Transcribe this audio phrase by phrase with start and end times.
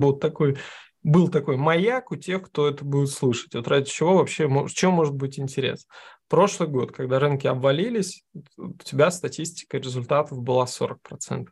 [0.00, 0.58] вот такой
[1.02, 3.54] был такой маяк у тех, кто это будет слушать.
[3.54, 5.86] Вот ради чего вообще, в чем может быть интерес?
[6.28, 8.24] Прошлый год, когда рынки обвалились,
[8.56, 11.48] у тебя статистика результатов была 40%.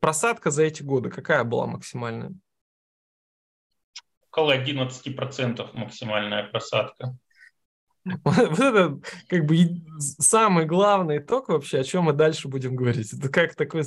[0.00, 2.32] Просадка за эти годы какая была максимальная?
[4.30, 7.16] Около 11% максимальная просадка.
[8.04, 9.56] Вот это как бы
[9.98, 13.14] самый главный итог вообще, о чем мы дальше будем говорить.
[13.14, 13.82] Это как такой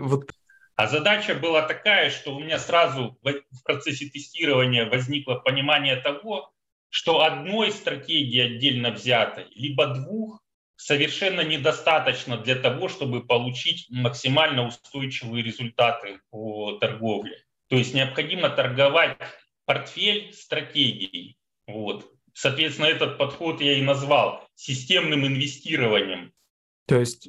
[0.00, 0.30] вот
[0.78, 6.52] а задача была такая, что у меня сразу в процессе тестирования возникло понимание того,
[6.88, 10.40] что одной стратегии отдельно взятой, либо двух,
[10.76, 17.42] совершенно недостаточно для того, чтобы получить максимально устойчивые результаты по торговле.
[17.66, 19.18] То есть необходимо торговать
[19.64, 21.38] портфель стратегией.
[21.66, 22.08] Вот.
[22.34, 26.32] Соответственно, этот подход я и назвал системным инвестированием.
[26.86, 27.28] То есть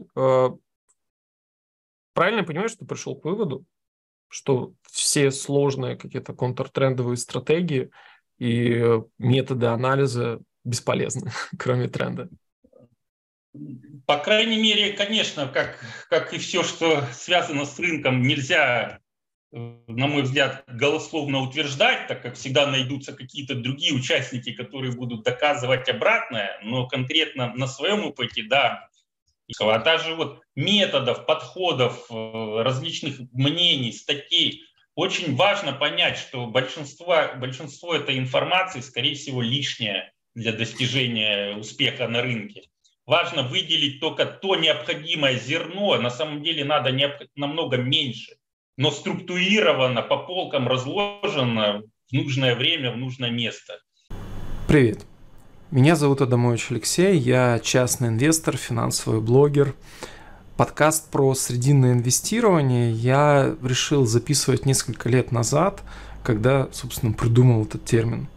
[2.20, 3.66] правильно понимаю, что ты пришел к выводу,
[4.28, 7.92] что все сложные какие-то контртрендовые стратегии
[8.38, 8.84] и
[9.18, 12.28] методы анализа бесполезны, кроме тренда?
[14.06, 19.00] По крайней мере, конечно, как, как и все, что связано с рынком, нельзя,
[19.54, 25.88] на мой взгляд, голословно утверждать, так как всегда найдутся какие-то другие участники, которые будут доказывать
[25.88, 28.89] обратное, но конкретно на своем опыте, да,
[29.60, 34.64] а также вот методов, подходов, э, различных мнений, статей.
[34.96, 42.22] Очень важно понять, что большинство, большинство этой информации, скорее всего, лишнее для достижения успеха на
[42.22, 42.64] рынке.
[43.06, 46.92] Важно выделить только то необходимое зерно, на самом деле надо
[47.36, 48.36] намного меньше,
[48.78, 53.80] но структурировано, по полкам разложено в нужное время, в нужное место.
[54.68, 55.00] Привет.
[55.72, 59.76] Меня зовут Адамович Алексей, я частный инвестор, финансовый блогер.
[60.58, 65.84] Подкаст про срединное инвестирование я решил записывать несколько лет назад,
[66.24, 68.28] когда, собственно, придумал этот термин.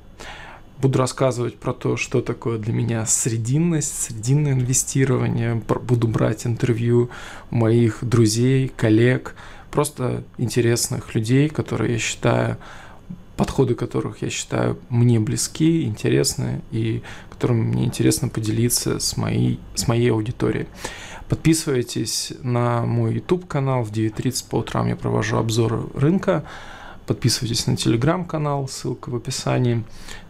[0.76, 5.54] Буду рассказывать про то, что такое для меня срединность, срединное инвестирование.
[5.54, 7.08] Буду брать интервью
[7.48, 9.36] моих друзей, коллег,
[9.70, 12.58] просто интересных людей, которые я считаю
[13.36, 17.02] подходы которых я считаю мне близки, интересны и
[17.42, 20.68] которыми мне интересно поделиться с моей, с моей аудиторией.
[21.28, 23.82] Подписывайтесь на мой YouTube канал.
[23.82, 26.44] В 9.30 по утрам я провожу обзоры рынка.
[27.04, 29.82] Подписывайтесь на телеграм-канал, ссылка в описании.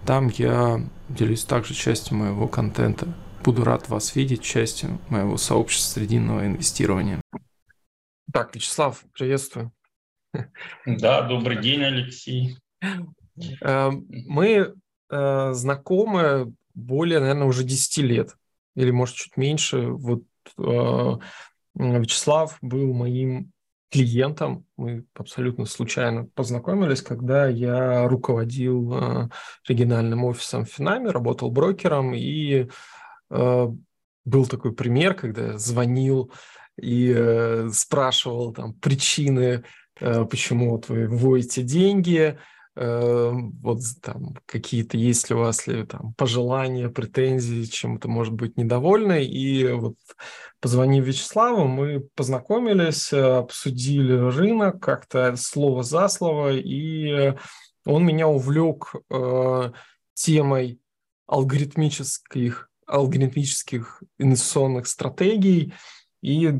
[0.06, 0.81] Там я
[1.11, 3.06] делюсь также частью моего контента.
[3.44, 7.21] Буду рад вас видеть частью моего сообщества срединного инвестирования.
[8.33, 9.71] Так, Вячеслав, приветствую.
[10.87, 12.56] Да, добрый день, Алексей.
[13.61, 14.73] Эм, мы
[15.11, 18.37] э, знакомы более, наверное, уже 10 лет,
[18.75, 19.88] или, может, чуть меньше.
[19.88, 20.22] Вот
[20.59, 21.12] э,
[21.75, 23.53] Вячеслав был моим
[23.91, 24.65] клиентом.
[24.77, 29.28] Мы абсолютно случайно познакомились, когда я руководил э,
[29.69, 32.69] региональным офисом в Финаме, работал брокером, и
[33.31, 36.31] был такой пример, когда я звонил
[36.78, 39.65] и спрашивал там причины,
[39.99, 42.38] почему вот вы вводите деньги,
[42.75, 49.25] вот там какие-то, есть ли у вас ли там пожелания, претензии, чем-то может быть недовольны.
[49.25, 49.97] И вот
[50.60, 57.34] позвонив Вячеславу, мы познакомились, обсудили рынок как-то слово за слово, и
[57.84, 59.72] он меня увлек э,
[60.15, 60.81] темой
[61.27, 65.75] алгоритмических, алгоритмических инвестиционных стратегий.
[66.21, 66.53] И э,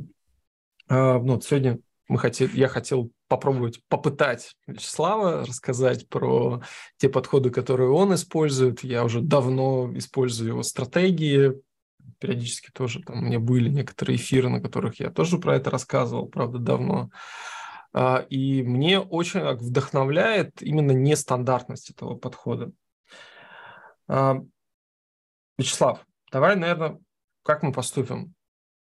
[0.89, 1.79] ну, сегодня
[2.09, 6.61] мы хотели, я хотел попробовать попытать Вячеслава рассказать про
[6.99, 8.85] те подходы, которые он использует.
[8.85, 11.55] Я уже давно использую его стратегии.
[12.19, 16.27] Периодически тоже там у меня были некоторые эфиры, на которых я тоже про это рассказывал,
[16.27, 17.09] правда, давно.
[17.95, 22.71] А, и мне очень вдохновляет именно нестандартность этого подхода.
[24.09, 24.43] А,
[25.57, 26.99] Вячеслав, давай, наверное,
[27.45, 28.35] как мы поступим?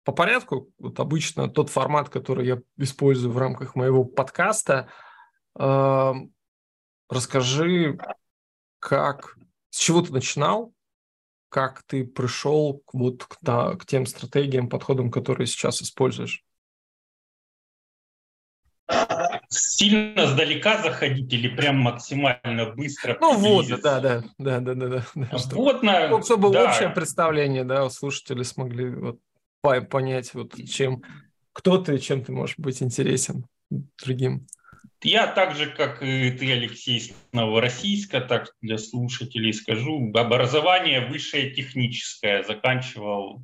[0.06, 0.70] По порядку.
[0.78, 4.88] Вот обычно тот формат, который я использую в рамках моего подкаста.
[5.58, 6.12] Э,
[7.10, 7.98] расскажи,
[8.78, 9.36] как,
[9.70, 10.72] с чего ты начинал,
[11.48, 16.44] как ты пришел к, вот к, да, к тем стратегиям, подходам, которые сейчас используешь.
[19.48, 23.18] Сильно сдалека заходить или прям максимально быстро?
[23.20, 25.04] Ну вот, да, да, да, да, да, да.
[25.52, 26.68] Вот, на, чтобы да.
[26.68, 29.18] общее представление, да, слушатели смогли вот
[29.88, 31.02] понять, вот чем,
[31.52, 34.46] кто ты, чем ты можешь быть интересен другим.
[35.02, 41.50] Я так же, как и ты, Алексей, с Новороссийска, так для слушателей скажу, образование высшее
[41.50, 43.42] техническое, заканчивал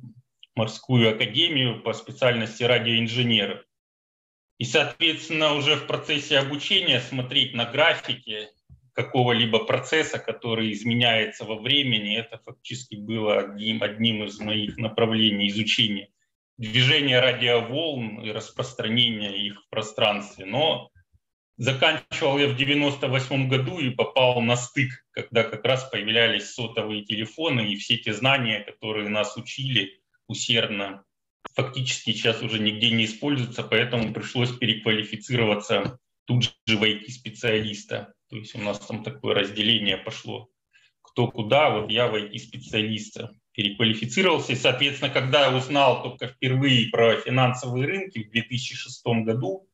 [0.55, 3.63] морскую академию по специальности радиоинженера.
[4.57, 8.49] И, соответственно, уже в процессе обучения смотреть на графики
[8.93, 16.09] какого-либо процесса, который изменяется во времени, это фактически было одним, одним из моих направлений изучения.
[16.57, 20.45] Движение радиоволн и распространение их в пространстве.
[20.45, 20.89] Но
[21.57, 27.71] заканчивал я в 98 году и попал на стык, когда как раз появлялись сотовые телефоны
[27.71, 31.03] и все те знания, которые нас учили усердно,
[31.53, 38.13] фактически сейчас уже нигде не используются, поэтому пришлось переквалифицироваться тут же в IT-специалиста.
[38.29, 40.49] То есть у нас там такое разделение пошло.
[41.01, 44.53] Кто куда, вот я в IT-специалиста переквалифицировался.
[44.53, 49.67] И, соответственно, когда я узнал только впервые про финансовые рынки в 2006 году,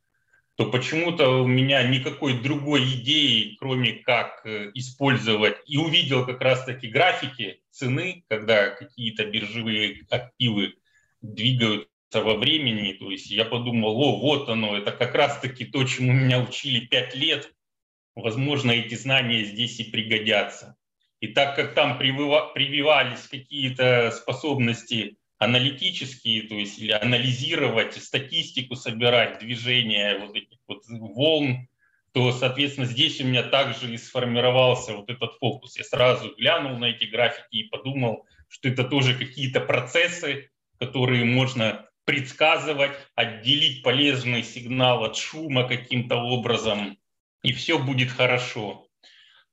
[0.55, 6.87] то почему-то у меня никакой другой идеи, кроме как э, использовать, и увидел как раз-таки
[6.87, 10.73] графики цены, когда какие-то биржевые активы
[11.21, 12.91] двигаются во времени.
[12.91, 17.15] То есть я подумал, о, вот оно, это как раз-таки то, чему меня учили пять
[17.15, 17.53] лет.
[18.15, 20.75] Возможно, эти знания здесь и пригодятся.
[21.19, 30.19] И так как там прививались какие-то способности аналитические, то есть или анализировать, статистику собирать, движение
[30.19, 31.67] вот этих вот волн,
[32.11, 35.77] то, соответственно, здесь у меня также и сформировался вот этот фокус.
[35.77, 40.49] Я сразу глянул на эти графики и подумал, что это тоже какие-то процессы,
[40.79, 46.97] которые можно предсказывать, отделить полезный сигнал от шума каким-то образом,
[47.43, 48.88] и все будет хорошо.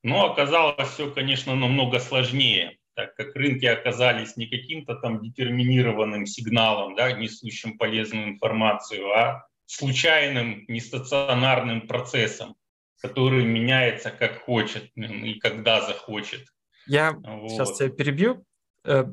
[0.06, 6.94] Но оказалось все, конечно, намного сложнее, так как рынки оказались не каким-то там детерминированным сигналом,
[6.94, 12.54] да, несущим полезную информацию, а случайным, нестационарным процессом,
[13.00, 16.46] который меняется как хочет и когда захочет.
[16.86, 17.50] Я вот.
[17.50, 18.44] сейчас тебя перебью.
[18.84, 19.06] Э,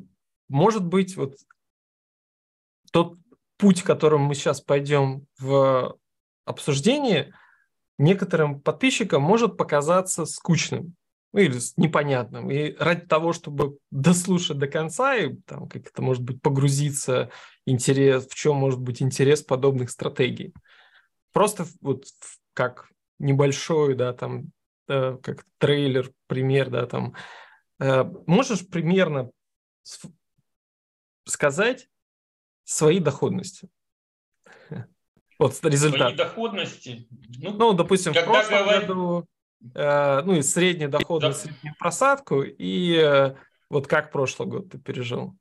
[0.48, 1.34] может быть, вот
[2.92, 3.18] тот
[3.56, 5.98] путь, которым мы сейчас пойдем в
[6.44, 7.34] обсуждении,
[7.98, 10.94] некоторым подписчикам может показаться скучным
[11.32, 12.50] или непонятным.
[12.50, 17.30] И ради того, чтобы дослушать до конца и там как это может быть погрузиться
[17.66, 20.54] интерес, в чем может быть интерес подобных стратегий.
[21.32, 22.04] Просто вот
[22.52, 22.88] как
[23.18, 24.50] небольшой, да, там,
[24.88, 27.14] э, как трейлер, пример, да, там,
[27.80, 29.30] э, можешь примерно
[31.24, 31.88] сказать,
[32.64, 33.68] свои доходности.
[35.38, 36.00] Вот результат.
[36.00, 37.08] Свои доходности?
[37.38, 38.80] Ну, ну допустим, в прошлом говор...
[38.80, 39.26] году,
[39.74, 41.50] э, ну, и средняя доходность, да.
[41.50, 43.34] среднюю просадку, и э,
[43.68, 45.36] вот как прошлый год ты пережил?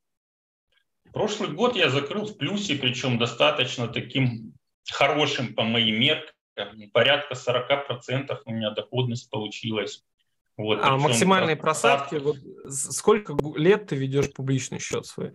[1.12, 4.54] Прошлый год я закрыл в плюсе, причем достаточно таким
[4.92, 6.34] хорошим по моим меркам.
[6.92, 10.04] Порядка 40% у меня доходность получилась.
[10.56, 12.38] Вот, а максимальные просадки, вот
[12.70, 15.34] сколько лет ты ведешь публичный счет свой?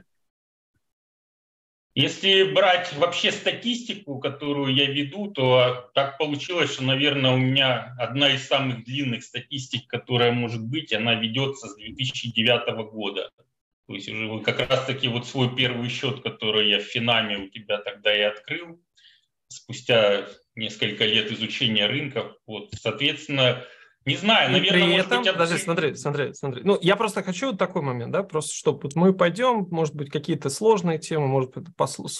[1.98, 8.32] Если брать вообще статистику, которую я веду, то так получилось, что, наверное, у меня одна
[8.32, 13.32] из самых длинных статистик, которая может быть, она ведется с 2009 года.
[13.88, 17.78] То есть уже как раз-таки вот свой первый счет, который я в Финаме у тебя
[17.78, 18.80] тогда и открыл,
[19.48, 22.36] спустя несколько лет изучения рынков.
[22.46, 23.64] Вот, соответственно,
[24.08, 26.62] не знаю, наверное, при этом, быть, подожди, смотри, смотри, смотри.
[26.64, 30.10] Ну, я просто хочу вот такой момент, да, просто чтобы вот мы пойдем, может быть,
[30.10, 31.68] какие-то сложные темы, может быть,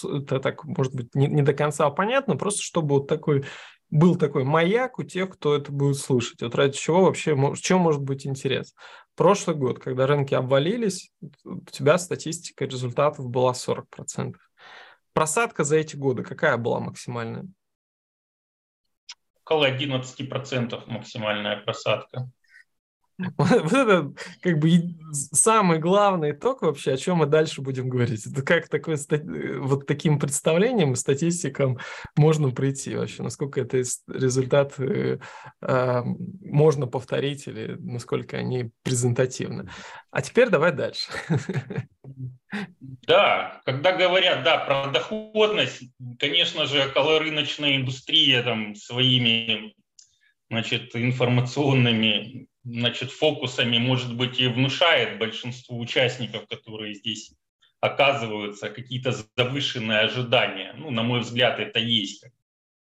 [0.03, 3.43] это так, может быть, не, не до конца понятно, просто чтобы вот такой
[3.89, 6.43] был такой маяк у тех, кто это будет слушать.
[6.43, 8.75] Вот ради чего вообще, в чем может быть интерес?
[9.15, 11.11] Прошлый год, когда рынки обвалились,
[11.43, 14.35] у тебя статистика результатов была 40%.
[15.13, 17.47] Просадка за эти годы какая была максимальная?
[19.49, 22.29] Около 11% максимальная просадка.
[23.37, 28.25] Вот это как бы самый главный итог вообще, о чем мы дальше будем говорить.
[28.25, 28.95] Это как такой,
[29.59, 31.79] вот таким представлением, статистикам
[32.15, 35.19] можно прийти вообще, насколько это результат э,
[35.61, 36.01] э,
[36.41, 39.69] можно повторить или насколько они презентативны.
[40.11, 41.09] А теперь давай дальше.
[43.05, 45.83] Да, когда говорят, да, про доходность,
[46.19, 49.75] конечно же, околорыночная индустрия там своими
[50.49, 57.33] значит, информационными значит, фокусами, может быть, и внушает большинству участников, которые здесь
[57.81, 60.73] оказываются, какие-то завышенные ожидания.
[60.77, 62.25] Ну, на мой взгляд, это есть,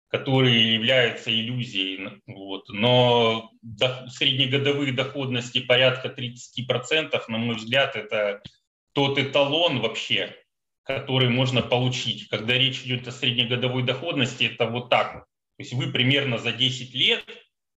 [0.08, 2.22] которые являются иллюзией.
[2.28, 2.70] Вот.
[2.70, 8.42] Но до, среднегодовые доходности порядка 30%, на мой взгляд, это
[8.94, 10.36] тот эталон вообще,
[10.84, 12.30] который можно получить.
[12.30, 15.26] Когда речь идет о среднегодовой доходности, это вот так.
[15.58, 17.24] То есть вы примерно за 10 лет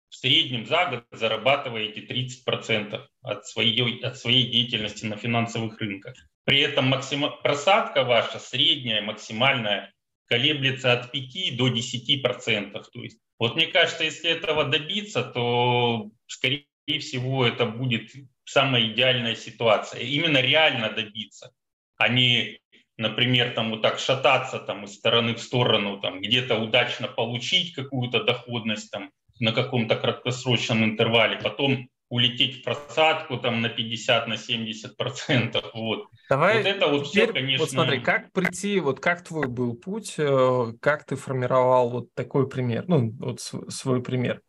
[0.09, 6.15] в среднем за год зарабатываете 30% от своей, от своей деятельности на финансовых рынках.
[6.45, 9.93] При этом максима, просадка ваша средняя, максимальная
[10.27, 12.89] колеблется от 5 до 10 процентов.
[12.91, 16.65] То есть, вот мне кажется, если этого добиться, то, скорее
[16.99, 18.11] всего, это будет
[18.45, 20.01] самая идеальная ситуация.
[20.01, 21.51] Именно реально добиться,
[21.97, 22.59] а не,
[22.97, 28.23] например, там вот так шататься там из стороны в сторону, там где-то удачно получить какую-то
[28.23, 34.95] доходность там на каком-то краткосрочном интервале, потом улететь в просадку там на 50, на 70
[34.95, 35.65] процентов.
[35.73, 36.07] Вот.
[36.29, 37.63] Давай вот это вот теперь, все, конечно...
[37.63, 42.47] Вот смотри, как прийти, вот как твой был путь, э, как ты формировал вот такой
[42.47, 44.41] пример, ну, вот свой пример.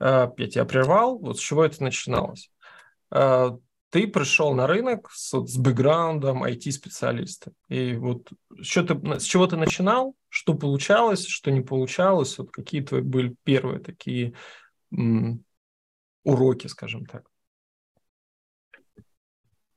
[0.00, 2.50] Э, я тебя прервал, вот с чего это начиналось?
[3.96, 7.54] Ты пришел на рынок с, с бэкграундом IT-специалиста.
[7.70, 8.28] И вот
[8.60, 13.34] что ты, с чего ты начинал, что получалось, что не получалось, вот какие твои были
[13.44, 14.34] первые такие
[16.24, 17.26] уроки, скажем так?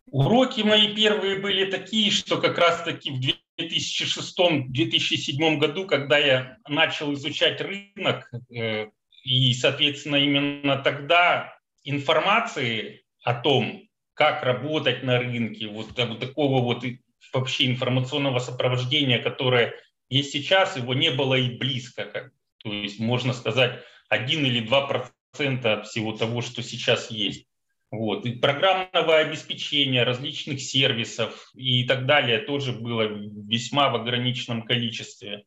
[0.07, 3.21] Уроки мои первые были такие, что как раз-таки в
[3.57, 8.88] 2006-2007 году, когда я начал изучать рынок, э,
[9.23, 13.85] и, соответственно, именно тогда информации о том,
[14.19, 16.83] как работать на рынке, вот, вот такого вот
[17.31, 19.75] вообще информационного сопровождения, которое
[20.09, 22.03] есть сейчас, его не было и близко.
[22.03, 27.47] Как, то есть, можно сказать, один или два процента всего того, что сейчас есть.
[27.91, 28.25] Вот.
[28.25, 35.45] И программного обеспечения различных сервисов и так далее тоже было весьма в ограниченном количестве.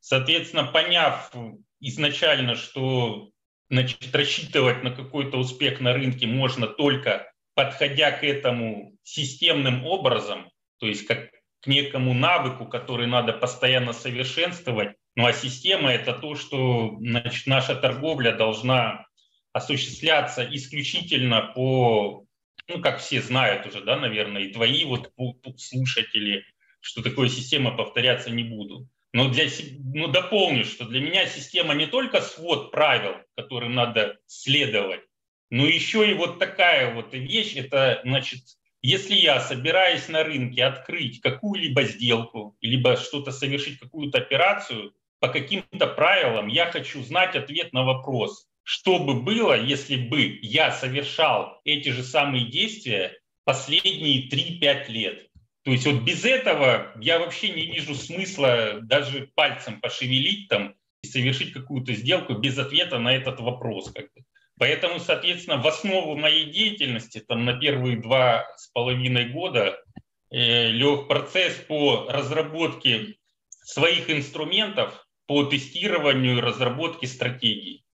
[0.00, 1.30] Соответственно, поняв
[1.78, 3.28] изначально, что
[3.68, 10.86] значит, рассчитывать на какой-то успех на рынке можно только подходя к этому системным образом, то
[10.86, 11.30] есть как
[11.60, 14.96] к некому навыку, который надо постоянно совершенствовать.
[15.16, 19.06] Ну а система– это то, что значит, наша торговля должна
[19.52, 22.26] осуществляться исключительно по,
[22.68, 25.10] ну, как все знают уже, да, наверное, и твои вот
[25.56, 26.44] слушатели,
[26.80, 28.88] что такое система, повторяться не буду.
[29.14, 29.46] Но для,
[29.94, 35.02] ну, дополню, что для меня система не только свод правил, которым надо следовать,
[35.50, 38.40] но еще и вот такая вот вещь, это, значит,
[38.82, 45.86] если я собираюсь на рынке открыть какую-либо сделку, либо что-то совершить, какую-то операцию, по каким-то
[45.86, 51.90] правилам я хочу знать ответ на вопрос, что бы было, если бы я совершал эти
[51.90, 55.30] же самые действия последние 3-5 лет.
[55.64, 61.06] То есть вот без этого я вообще не вижу смысла даже пальцем пошевелить там и
[61.06, 63.90] совершить какую-то сделку без ответа на этот вопрос.
[63.92, 64.24] Как бы.
[64.58, 69.76] Поэтому, соответственно, в основу моей деятельности там на первые два с половиной года
[70.30, 73.16] э, лег процесс по разработке
[73.64, 77.84] своих инструментов по тестированию и разработке стратегий.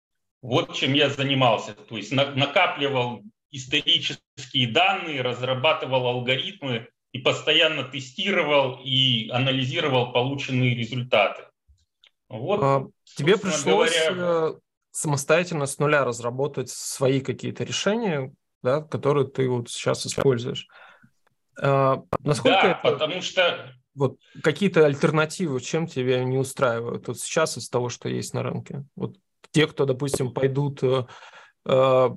[0.42, 1.74] Вот чем я занимался.
[1.74, 11.44] То есть на, накапливал исторические данные, разрабатывал алгоритмы и постоянно тестировал и анализировал полученные результаты.
[12.28, 12.86] Вот, а,
[13.16, 14.52] тебе пришлось говоря, э,
[14.90, 18.32] самостоятельно с нуля разработать свои какие-то решения,
[18.62, 20.68] да, которые ты вот сейчас используешь.
[21.60, 22.90] А, насколько да, это...
[22.90, 23.74] потому что...
[23.94, 28.84] Вот какие-то альтернативы, чем тебя не устраивают вот сейчас из того, что есть на рынке?
[28.94, 29.16] Вот
[29.50, 31.06] те, кто, допустим, пойдут э,
[31.66, 32.10] э,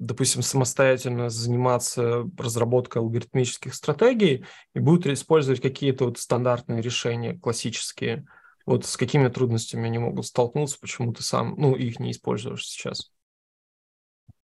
[0.00, 4.44] допустим, самостоятельно заниматься разработкой алгоритмических стратегий
[4.74, 8.26] и будут использовать какие-то вот стандартные решения, классические,
[8.70, 13.10] вот с какими трудностями они могут столкнуться, почему ты сам, ну, их не используешь сейчас?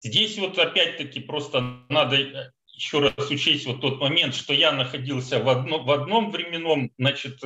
[0.01, 5.39] Здесь вот опять-таки просто надо э, еще раз учесть вот тот момент, что я находился
[5.43, 7.41] в, одно, в одном временном значит,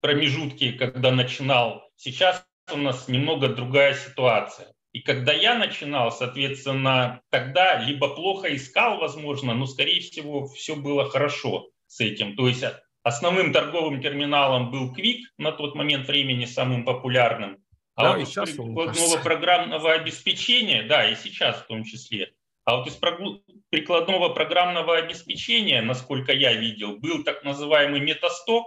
[0.00, 1.82] промежутке, когда начинал.
[1.96, 4.72] Сейчас у нас немного другая ситуация.
[4.92, 11.10] И когда я начинал, соответственно, тогда либо плохо искал, возможно, но, скорее всего, все было
[11.10, 12.36] хорошо с этим.
[12.36, 12.64] То есть
[13.06, 17.58] основным торговым терминалом был Quick на тот момент времени самым популярным.
[17.94, 22.32] А да, вот из прикладного программного обеспечения, да, и сейчас в том числе,
[22.64, 22.98] а вот из
[23.70, 28.64] прикладного программного обеспечения, насколько я видел, был так называемый метасток.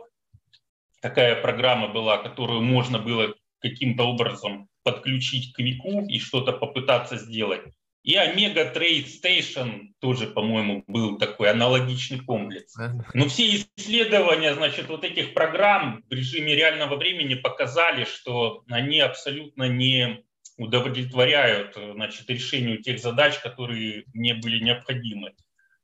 [1.02, 7.64] Такая программа была, которую можно было каким-то образом подключить к Вику и что-то попытаться сделать.
[8.04, 12.76] И Омега Trade Station тоже, по-моему, был такой аналогичный комплекс.
[13.14, 19.68] Но все исследования, значит, вот этих программ в режиме реального времени показали, что они абсолютно
[19.68, 20.24] не
[20.58, 25.34] удовлетворяют значит, решению тех задач, которые мне были необходимы.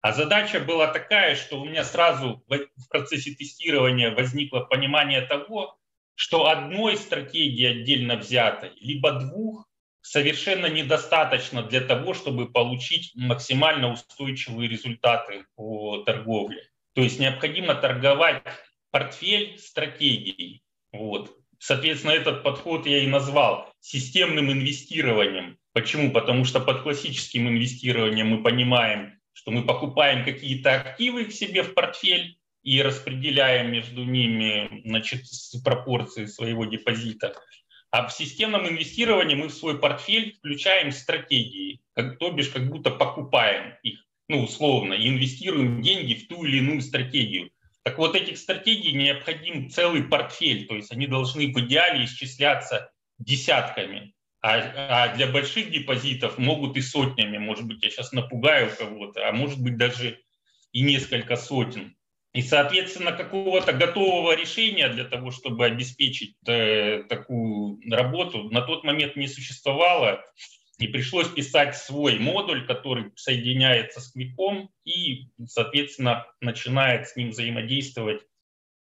[0.02, 5.78] А задача была такая, что у меня сразу в процессе тестирования возникло понимание того,
[6.14, 9.68] что одной стратегии отдельно взятой, либо двух,
[10.06, 16.70] совершенно недостаточно для того, чтобы получить максимально устойчивые результаты по торговле.
[16.94, 18.44] То есть необходимо торговать
[18.92, 20.62] портфель стратегий.
[20.92, 21.36] Вот.
[21.58, 25.58] соответственно, этот подход я и назвал системным инвестированием.
[25.74, 26.12] Почему?
[26.12, 31.74] Потому что под классическим инвестированием мы понимаем, что мы покупаем какие-то активы к себе в
[31.74, 35.24] портфель и распределяем между ними значит,
[35.64, 37.34] пропорции своего депозита.
[37.96, 42.92] А в системном инвестировании мы в свой портфель включаем стратегии, как, то бишь как будто
[42.92, 47.52] покупаем их, ну условно, и инвестируем деньги в ту или иную стратегию.
[47.84, 54.14] Так вот этих стратегий необходим целый портфель, то есть они должны в идеале исчисляться десятками.
[54.42, 54.58] А,
[54.90, 57.38] а для больших депозитов могут и сотнями.
[57.38, 60.20] Может быть, я сейчас напугаю кого-то, а может быть даже
[60.74, 61.96] и несколько сотен.
[62.36, 69.16] И, соответственно, какого-то готового решения для того, чтобы обеспечить э, такую работу, на тот момент
[69.16, 70.22] не существовало.
[70.78, 78.22] И пришлось писать свой модуль, который соединяется с квиком и, соответственно, начинает с ним взаимодействовать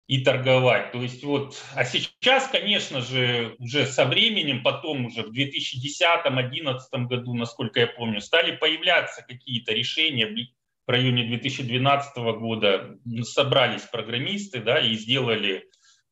[0.08, 0.92] и торговать.
[0.92, 6.78] То есть вот, а сейчас, конечно же, уже со временем, потом уже в 2010-2011
[7.08, 10.26] году, насколько я помню, стали появляться какие-то решения
[10.88, 12.98] в районе 2012 года.
[13.24, 15.66] Собрались программисты да, и сделали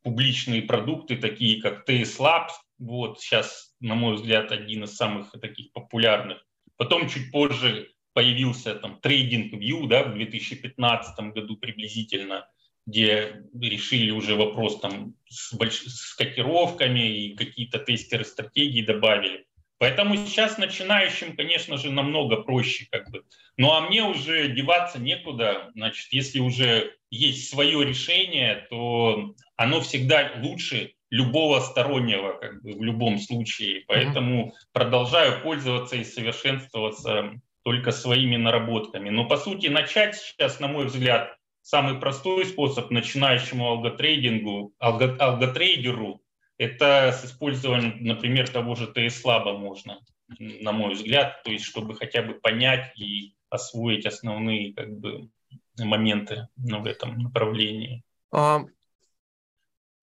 [0.03, 2.51] публичные продукты, такие как TS Labs.
[2.77, 6.45] Вот сейчас, на мой взгляд, один из самых таких популярных.
[6.77, 12.47] Потом чуть позже появился там TradingView да, в 2015 году приблизительно–
[12.85, 15.81] где решили уже вопрос там с, больш...
[15.81, 19.45] с котировками и какие-то тестеры стратегии добавили.
[19.77, 22.87] Поэтому сейчас начинающим, конечно же, намного проще.
[22.91, 23.23] Как бы.
[23.57, 25.71] Ну а мне уже деваться некуда.
[25.75, 32.83] Значит, если уже есть свое решение, то оно всегда лучше любого стороннего как бы, в
[32.83, 33.83] любом случае.
[33.87, 34.51] Поэтому mm-hmm.
[34.73, 37.31] продолжаю пользоваться и совершенствоваться
[37.63, 39.09] только своими наработками.
[39.09, 46.21] Но по сути начать сейчас, на мой взгляд, самый простой способ начинающему алготрейдингу, алго, алготрейдеру,
[46.57, 49.99] это с использованием, например, того же TS-лаба можно,
[50.39, 55.29] на мой взгляд, то есть чтобы хотя бы понять и освоить основные как бы,
[55.77, 58.03] моменты ну, в этом направлении.
[58.31, 58.65] А,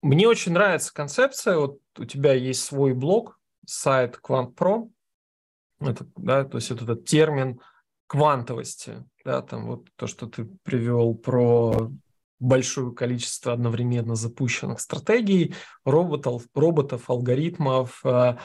[0.03, 1.57] мне очень нравится концепция.
[1.57, 4.91] Вот у тебя есть свой блог, сайт QuantPro.
[5.81, 7.61] Это, да, то есть вот этот термин
[8.07, 11.91] квантовости, да, там вот то, что ты привел про
[12.43, 18.01] большое количество одновременно запущенных стратегий, роботов, роботов алгоритмов.
[18.05, 18.39] А,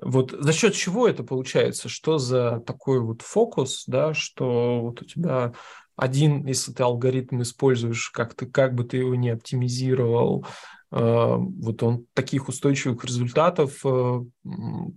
[0.00, 1.88] вот за счет чего это получается?
[1.88, 5.54] Что за такой вот фокус, да, что вот у тебя
[5.96, 10.46] один, если ты алгоритм используешь, как ты, как бы ты его не оптимизировал,
[10.90, 14.24] а, вот он таких устойчивых результатов а,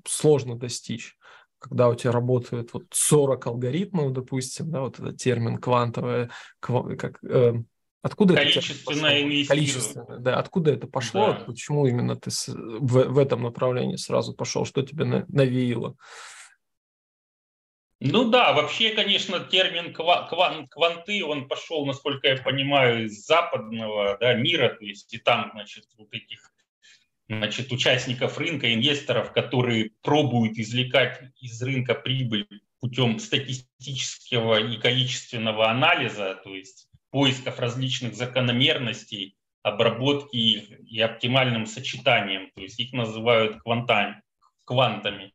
[0.06, 1.18] сложно достичь
[1.62, 7.24] когда у тебя работает вот 40 алгоритмов, допустим, да, вот этот термин квантовое, кв, как,
[7.24, 7.62] э,
[8.02, 11.46] откуда количественное это количественное, да, откуда это пошло, да.
[11.46, 15.96] почему именно ты в, в этом направлении сразу пошел, что тебе на, навеяло?
[18.04, 24.34] Ну да, вообще, конечно, термин кван, кванты, он пошел, насколько я понимаю, из западного да,
[24.34, 26.52] мира, то есть и там, значит, вот этих
[27.30, 32.48] значит, участников рынка, инвесторов, которые пробуют извлекать из рынка прибыль
[32.80, 42.50] путем статистического и количественного анализа, то есть поисков различных закономерностей, обработки их и оптимальным сочетанием,
[42.56, 44.22] то есть их называют квантами,
[44.66, 45.34] квантами.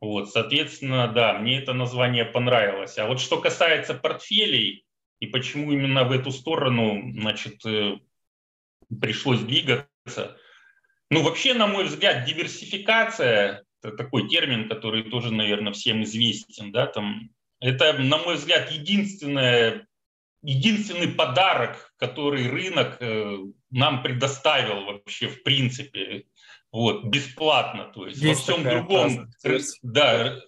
[0.00, 2.98] Вот, соответственно, да, мне это название понравилось.
[2.98, 4.84] А вот что касается портфелей
[5.18, 7.98] и почему именно в эту сторону, значит, э,
[9.00, 10.36] пришлось двигаться,
[11.10, 16.86] ну, вообще, на мой взгляд, диверсификация, это такой термин, который тоже, наверное, всем известен, да,
[16.86, 19.86] там, это, на мой взгляд, единственное,
[20.44, 23.38] единственный подарок, который рынок э,
[23.70, 26.24] нам предоставил вообще в принципе,
[26.70, 29.76] вот, бесплатно, то есть, есть во всем другом, фраза.
[29.82, 30.40] да,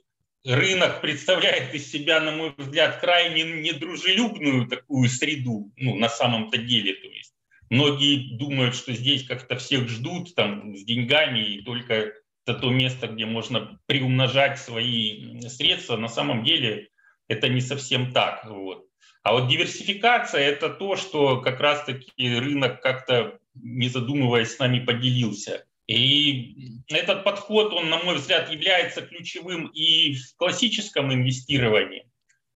[0.45, 6.95] рынок представляет из себя, на мой взгляд, крайне недружелюбную такую среду, ну, на самом-то деле,
[6.95, 7.37] то есть,
[7.69, 12.13] Многие думают, что здесь как-то всех ждут там, с деньгами, и только
[12.47, 15.97] это то место, где можно приумножать свои средства.
[15.97, 16.91] На самом деле
[17.27, 18.45] это не совсем так.
[18.45, 18.87] Вот.
[19.27, 25.67] А вот диверсификация– это то, что как раз-таки рынок как-то, не задумываясь, с нами поделился.
[25.89, 32.09] И этот подход, он, на мой взгляд, является ключевым и в классическом инвестировании.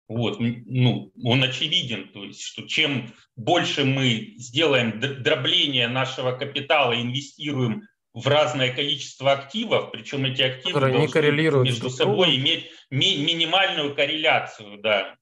[0.09, 7.89] Вот, ну, он очевиден, то есть, что чем больше мы сделаем дробление нашего капитала, инвестируем
[8.13, 14.83] в разное количество активов, причем эти активы Которые должны между собой иметь ми минимальную корреляцию,
[14.83, 15.15] да.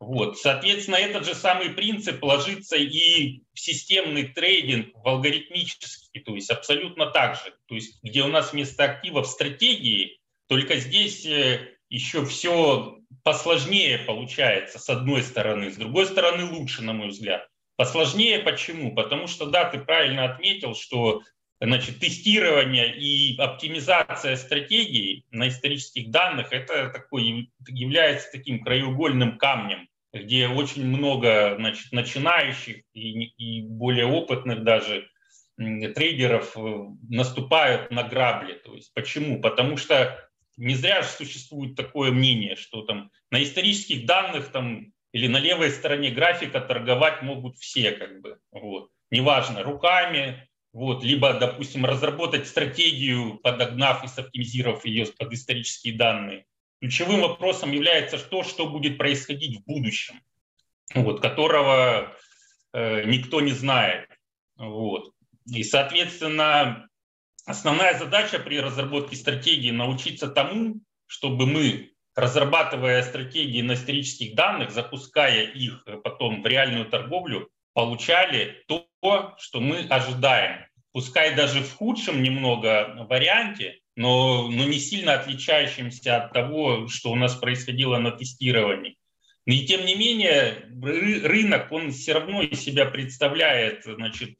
[0.00, 0.38] Вот.
[0.38, 7.06] Соответственно, этот же самый принцип ложится и в системный трейдинг, в алгоритмический, то есть абсолютно
[7.06, 7.54] так же.
[7.66, 14.78] То есть где у нас вместо активов стратегии, только здесь э, еще все посложнее получается
[14.78, 17.48] с одной стороны, с другой стороны лучше, на мой взгляд.
[17.76, 18.94] Посложнее почему?
[18.94, 21.22] Потому что, да, ты правильно отметил, что
[21.60, 30.48] значит, тестирование и оптимизация стратегий на исторических данных это такой, является таким краеугольным камнем, где
[30.48, 35.08] очень много значит, начинающих и, и более опытных даже
[35.56, 38.54] трейдеров э, наступают на грабли.
[38.54, 39.40] То есть почему?
[39.40, 45.28] Потому что не зря же существует такое мнение, что там на исторических данных там или
[45.28, 48.90] на левой стороне графика торговать могут все, как бы, вот.
[49.10, 56.46] Неважно, руками, вот, либо, допустим, разработать стратегию, подогнав и соптимизировав ее под исторические данные.
[56.80, 60.20] Ключевым вопросом является то, что будет происходить в будущем,
[60.92, 62.12] вот, которого
[62.72, 64.08] э, никто не знает.
[64.56, 65.12] Вот.
[65.46, 66.88] И, соответственно,
[67.46, 75.44] основная задача при разработке стратегии научиться тому, чтобы мы, разрабатывая стратегии на исторических данных, запуская
[75.44, 78.88] их потом в реальную торговлю, получали то,
[79.38, 80.66] что мы ожидаем.
[80.92, 87.16] Пускай даже в худшем немного варианте, но, но не сильно отличающимся от того, что у
[87.16, 88.96] нас происходило на тестировании.
[89.46, 94.38] И тем не менее, рынок, он все равно из себя представляет значит,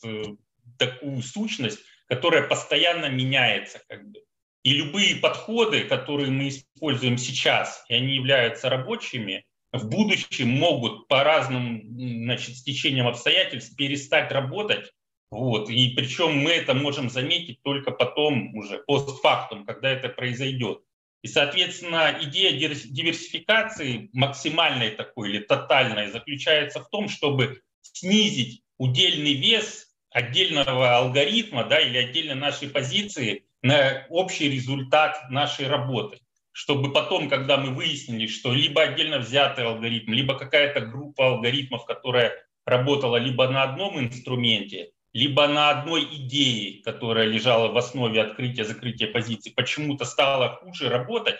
[0.78, 3.80] такую сущность, которая постоянно меняется.
[3.88, 4.20] Как бы.
[4.62, 11.24] И любые подходы, которые мы используем сейчас, и они являются рабочими, в будущем могут по
[11.24, 14.92] разным значит, стечениям обстоятельств перестать работать.
[15.30, 15.68] Вот.
[15.68, 20.78] И причем мы это можем заметить только потом, уже постфактум, когда это произойдет.
[21.22, 29.88] И, соответственно, идея диверсификации максимальной такой или тотальной заключается в том, чтобы снизить удельный вес
[30.10, 36.18] отдельного алгоритма да, или отдельной нашей позиции на общий результат нашей работы.
[36.54, 42.32] Чтобы потом, когда мы выяснили, что либо отдельно взятый алгоритм, либо какая-то группа алгоритмов, которая
[42.64, 49.52] работала либо на одном инструменте, либо на одной идее, которая лежала в основе открытия-закрытия позиций,
[49.52, 51.38] почему-то стала хуже работать,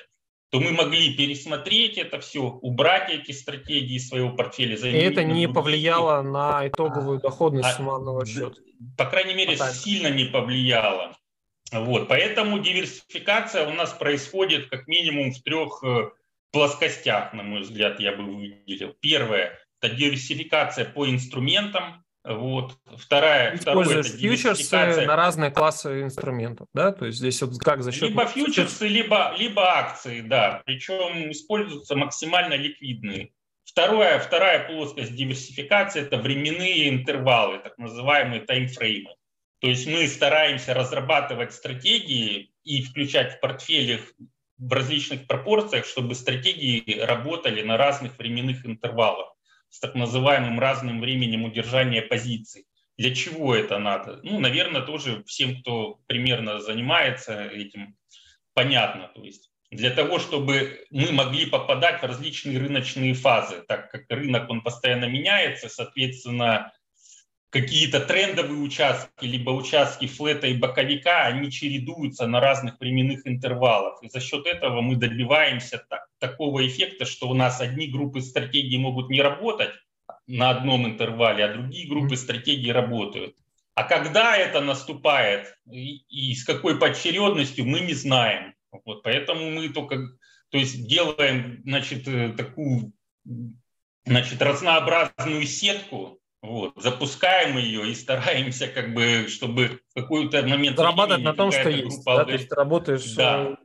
[0.51, 4.77] то мы могли пересмотреть это все, убрать эти стратегии из своего портфеля.
[4.77, 8.61] И это не повлияло на итоговую доходность а, суммарного счета?
[8.99, 9.75] По крайней мере, Потом.
[9.75, 11.17] сильно не повлияло.
[11.73, 16.11] Вот, поэтому диверсификация у нас происходит как минимум в трех э,
[16.53, 18.95] плоскостях, на мой взгляд, я бы выделил.
[19.01, 22.79] Первое– это диверсификация по инструментам, вот.
[22.97, 26.91] Вторая, второе, фьючерсы на разные классы инструментов, да?
[26.93, 28.09] То есть здесь вот как за счет...
[28.09, 30.63] Либо фьючерсы, либо, либо акции, да.
[30.65, 33.33] Причем используются максимально ликвидные.
[33.65, 39.11] Второе, вторая плоскость диверсификации– это временные интервалы, так называемые таймфреймы.
[39.61, 44.01] То есть мы стараемся разрабатывать стратегии и включать в портфелях
[44.59, 49.35] в различных пропорциях, чтобы стратегии работали на разных временных интервалах
[49.71, 52.67] с так называемым разным временем удержания позиций.
[52.97, 54.21] Для чего это надо?
[54.23, 57.97] Ну, наверное, тоже всем, кто примерно занимается этим,
[58.55, 59.09] понятно.
[59.09, 64.49] То есть для того, чтобы мы могли попадать в различные рыночные фазы, так как рынок,
[64.49, 66.73] он постоянно меняется, соответственно,
[67.55, 74.03] какие-то трендовые участки, либо участки флета и боковика, они чередуются на разных временных интервалах.
[74.03, 78.77] И за счет этого мы добиваемся так, такого эффекта, что у нас одни группы стратегий
[78.77, 79.71] могут не работать
[80.27, 83.37] на одном интервале, а другие группы стратегий работают.
[83.77, 88.55] А когда это наступает и, и с какой поочередностью, мы не знаем.
[88.85, 90.09] Вот, поэтому мы только
[90.51, 92.93] то есть делаем значит, э, такую
[94.05, 100.77] значит, разнообразную сетку вот, запускаем ее и стараемся, как бы, чтобы в какой-то момент...
[100.77, 102.25] Зарабатывать на том, что есть, да?
[102.25, 103.15] То есть ты работаешь...
[103.15, 103.57] Да,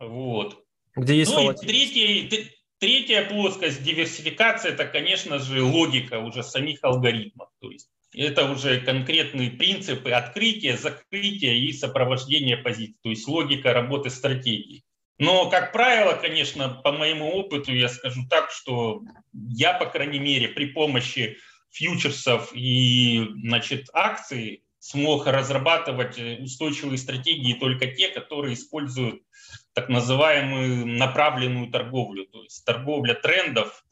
[0.00, 0.64] э, вот.
[0.96, 7.50] Где есть ну, и третья, третья плоскость диверсификации– это, конечно же, логика уже самих алгоритмов.
[7.60, 14.08] То есть это уже конкретные принципы открытия, закрытия и сопровождения позиций, то есть логика работы
[14.08, 14.84] стратегии.
[15.18, 20.48] Но, как правило, конечно, по моему опыту я скажу так, что я, по крайней мере,
[20.48, 21.36] при помощи
[21.72, 29.22] фьючерсов и значит, акций смог разрабатывать устойчивые стратегии только те, которые используют
[29.74, 33.84] так называемую направленную торговлю, то есть торговля трендов,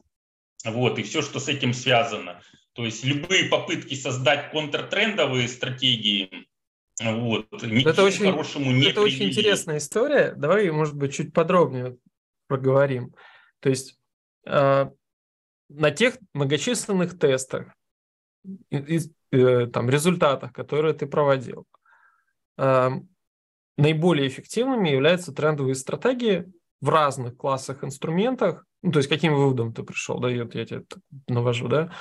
[0.65, 2.41] вот, и все, что с этим связано.
[2.73, 6.47] То есть любые попытки создать контртрендовые стратегии,
[7.01, 9.15] вот, это очень, хорошему не Это привели.
[9.15, 10.33] очень интересная история.
[10.35, 11.97] Давай, может быть, чуть подробнее
[12.47, 13.15] проговорим.
[13.59, 13.97] То есть
[14.45, 14.89] э,
[15.73, 17.67] на тех многочисленных тестах,
[18.69, 18.99] и, и,
[19.31, 21.65] э, там, результатах, которые ты проводил,
[22.57, 22.89] э,
[23.77, 28.65] наиболее эффективными являются трендовые стратегии в разных классах инструментах.
[28.81, 30.83] Ну, то есть каким выводом ты пришел, да, я тебе
[31.27, 31.93] навожу, да,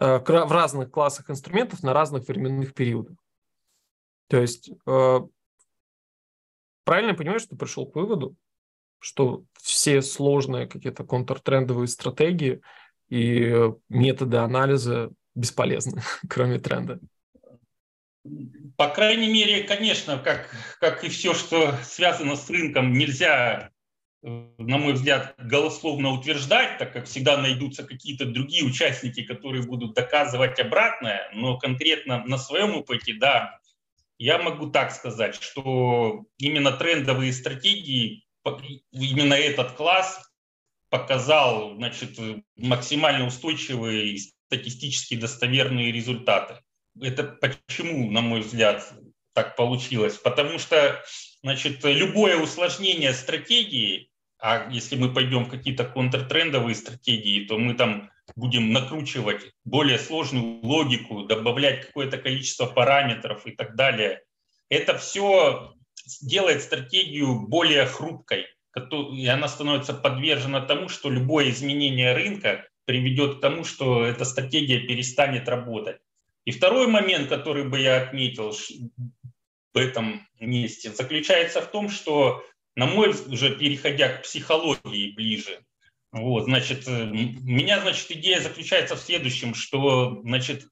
[0.00, 3.16] э, в разных классах инструментов на разных временных периодах.
[4.28, 5.20] То есть э,
[6.84, 8.36] правильно понимаешь, что ты пришел к выводу,
[9.00, 12.60] что все сложные какие-то контртрендовые стратегии
[13.08, 17.00] и методы анализа бесполезны, кроме тренда?
[18.76, 23.70] По крайней мере, конечно, как, как и все, что связано с рынком, нельзя,
[24.22, 30.60] на мой взгляд, голословно утверждать, так как всегда найдутся какие-то другие участники, которые будут доказывать
[30.60, 33.58] обратное, но конкретно на своем опыте, да,
[34.18, 38.26] я могу так сказать, что именно трендовые стратегии,
[38.92, 40.27] именно этот класс
[40.90, 42.18] показал значит,
[42.56, 46.60] максимально устойчивые статистически достоверные результаты.
[47.00, 48.92] Это почему, на мой взгляд,
[49.34, 50.16] так получилось?
[50.16, 51.02] Потому что
[51.42, 58.10] значит, любое усложнение стратегии, а если мы пойдем в какие-то контртрендовые стратегии, то мы там
[58.36, 64.22] будем накручивать более сложную логику, добавлять какое-то количество параметров и так далее.
[64.68, 65.74] Это все
[66.20, 68.46] делает стратегию более хрупкой,
[69.12, 74.80] и она становится подвержена тому, что любое изменение рынка приведет к тому, что эта стратегия
[74.80, 75.98] перестанет работать.
[76.44, 78.52] И второй момент, который бы я отметил
[79.74, 82.42] в этом месте, заключается в том, что,
[82.74, 85.60] на мой взгляд, уже переходя к психологии ближе,
[86.10, 90.66] вот, значит, э, меня, значит, идея заключается в следующем, что, значит,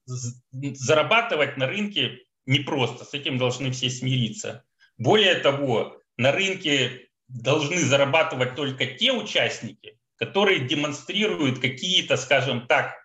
[0.51, 4.63] зарабатывать на рынке непросто, с этим должны все смириться.
[4.97, 12.95] Более того, на рынке должны зарабатывать только те участники, которые демонстрируют какие-то, скажем так,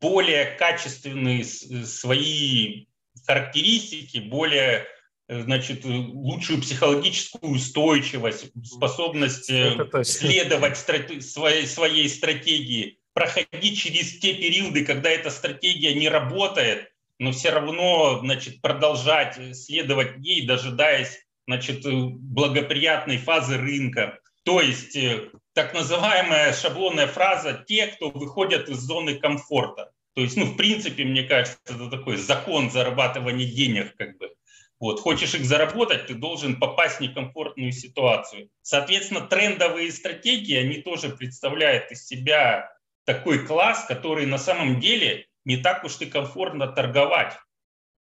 [0.00, 2.86] более качественные свои
[3.26, 4.86] характеристики, более
[5.28, 11.22] э, значит, лучшую психологическую устойчивость, способность э, следовать страт...
[11.22, 18.20] своей, своей стратегии, проходить через те периоды, когда эта стратегия не работает, но все равно
[18.22, 24.20] значит, продолжать следовать ей, дожидаясь значит, благоприятной фазы рынка.
[24.44, 29.90] То есть э, так называемая шаблонная фраза «те, кто выходят из зоны комфорта».
[30.14, 34.30] То есть, ну, в принципе, мне кажется, это такой закон зарабатывания денег, как бы.
[34.78, 38.48] Вот, хочешь их заработать, ты должен попасть в некомфортную ситуацию.
[38.62, 42.70] Соответственно, трендовые стратегии, они тоже представляют из себя
[43.04, 47.36] такой класс, который на самом деле не так уж и комфортно торговать.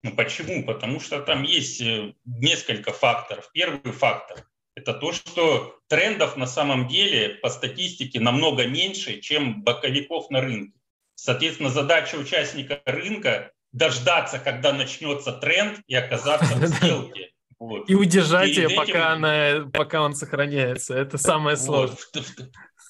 [0.04, 0.64] Ну почему?
[0.64, 3.50] Потому что там есть э, несколько факторов.
[3.52, 10.30] Первый фактор это то, что трендов на самом деле по статистике намного меньше, чем боковиков
[10.30, 10.78] на рынке.
[11.14, 17.30] Соответственно, задача участника рынка дождаться, когда начнется тренд и оказаться в сделке.
[17.58, 17.88] Вот.
[17.88, 18.76] И удержать ее, этим...
[18.76, 20.94] пока, она, пока он сохраняется.
[20.96, 21.96] Это самое сложное.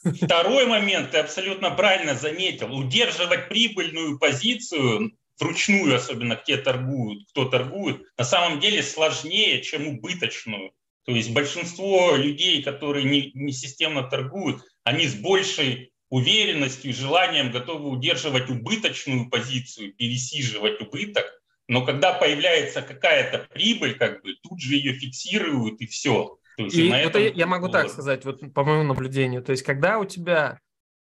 [0.03, 0.16] Вот.
[0.22, 2.74] Второй момент, ты абсолютно правильно заметил.
[2.74, 10.73] Удерживать прибыльную позицию вручную, особенно где торгуют, кто торгует, на самом деле сложнее, чем убыточную.
[11.05, 17.51] То есть большинство людей, которые не, не системно торгуют, они с большей уверенностью и желанием
[17.51, 21.27] готовы удерживать убыточную позицию, пересиживать убыток,
[21.66, 26.38] но когда появляется какая-то прибыль, как бы тут же ее фиксируют и все.
[26.57, 27.38] То есть и на это этом...
[27.38, 27.73] я могу вот.
[27.73, 29.42] так сказать, вот по моему наблюдению.
[29.42, 30.61] То есть когда у тебя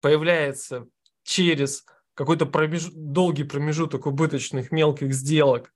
[0.01, 0.87] появляется
[1.23, 2.89] через какой-то промеж...
[2.93, 5.73] долгий промежуток убыточных мелких сделок.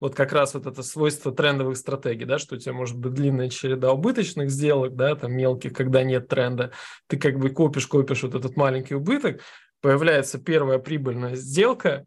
[0.00, 3.48] Вот как раз вот это свойство трендовых стратегий, да, что у тебя может быть длинная
[3.48, 6.70] череда убыточных сделок, да, там мелких, когда нет тренда,
[7.08, 9.40] ты как бы копишь, копишь вот этот маленький убыток,
[9.80, 12.06] появляется первая прибыльная сделка,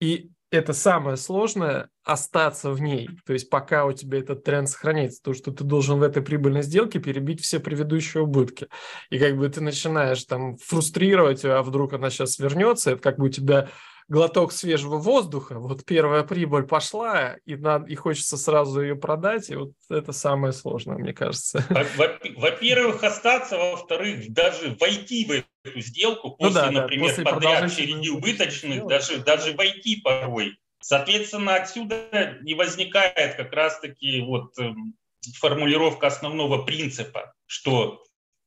[0.00, 3.08] и это самое сложное остаться в ней.
[3.26, 6.62] То есть пока у тебя этот тренд сохраняется, то, что ты должен в этой прибыльной
[6.62, 8.68] сделке перебить все предыдущие убытки.
[9.10, 13.26] И как бы ты начинаешь там фрустрировать, а вдруг она сейчас вернется, это как бы
[13.26, 13.70] у тебя
[14.08, 19.56] глоток свежего воздуха, вот первая прибыль пошла, и, надо, и хочется сразу ее продать, и
[19.56, 21.64] вот это самое сложное, мне кажется.
[22.36, 25.30] Во-первых, остаться, во-вторых, даже войти в
[25.64, 30.58] эту сделку ну после, ну да, например, после подряд череди убыточных, даже, даже войти порой.
[30.80, 34.94] Соответственно, отсюда не возникает как раз-таки вот эм,
[35.38, 38.02] формулировка основного принципа, что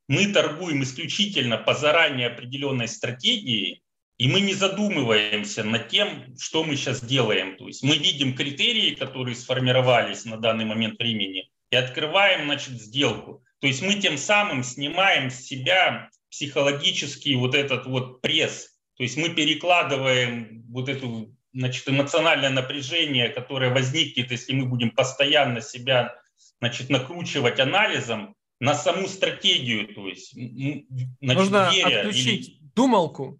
[0.08, 3.82] мы торгуем исключительно по заранее определенной стратегии,
[4.18, 7.58] и мы не задумываемся над тем, что мы сейчас делаем.
[7.58, 13.44] То есть мы видим критерии, которые сформировались на данный момент времени, и открываем значит, сделку.
[13.60, 18.68] То есть мы тем самым снимаем с себя психологический вот этот вот пресс.
[18.98, 25.62] То есть мы перекладываем вот эту значит, эмоциональное напряжение, которое возникнет, если мы будем постоянно
[25.62, 26.16] себя
[26.60, 32.58] значит, накручивать анализом на саму стратегию, то есть значит, Нужно отключить или...
[32.76, 33.40] думалку,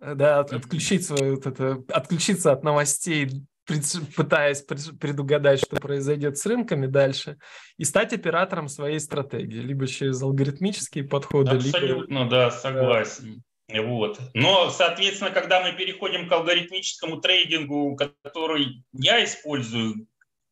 [0.00, 3.28] э, да, отключить свою, вот это, отключиться от новостей,
[3.66, 7.38] пытаясь предугадать, что произойдет с рынками дальше,
[7.76, 11.56] и стать оператором своей стратегии, либо через алгоритмические подходы.
[11.56, 12.30] Абсолютно, либо...
[12.30, 13.42] да, согласен.
[13.68, 14.20] Вот.
[14.34, 20.06] Но, соответственно, когда мы переходим к алгоритмическому трейдингу, который я использую,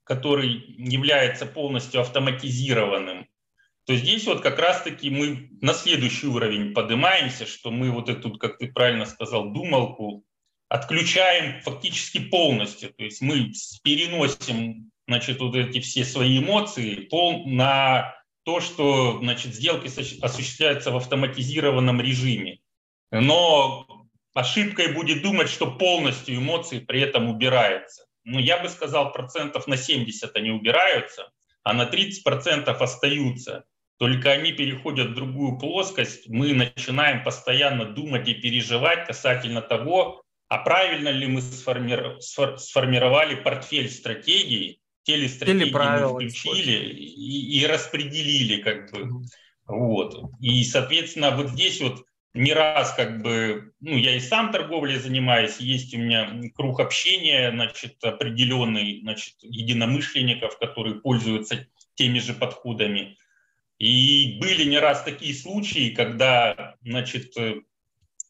[0.04, 3.26] который является полностью автоматизированным,
[3.86, 8.58] то здесь вот как раз-таки мы на следующий уровень поднимаемся, что мы вот эту, как
[8.58, 10.24] ты правильно сказал, думалку
[10.70, 12.94] отключаем фактически полностью.
[12.94, 13.52] То есть мы
[13.82, 19.88] переносим значит, вот эти все свои эмоции пол, на то, что значит, сделки
[20.24, 22.60] осуществляются в автоматизированном режиме.
[23.10, 23.84] Но
[24.32, 28.06] ошибкой будет думать, что полностью эмоции при этом убираются.
[28.22, 31.32] Ну, я бы сказал, процентов на 70 они убираются,
[31.64, 33.64] а на 30 процентов остаются.
[33.98, 36.28] Только они переходят в другую плоскость.
[36.28, 44.80] Мы начинаем постоянно думать и переживать касательно того, а правильно ли мы сформировали портфель стратегий,
[45.04, 49.22] те ли стратегии мы включили и, и распределили как бы.
[49.66, 50.28] Вот.
[50.40, 55.58] И, соответственно, вот здесь вот не раз как бы, ну, я и сам торговлей занимаюсь,
[55.58, 63.16] есть у меня круг общения, значит, определенный, значит, единомышленников, которые пользуются теми же подходами.
[63.78, 67.34] И были не раз такие случаи, когда, значит,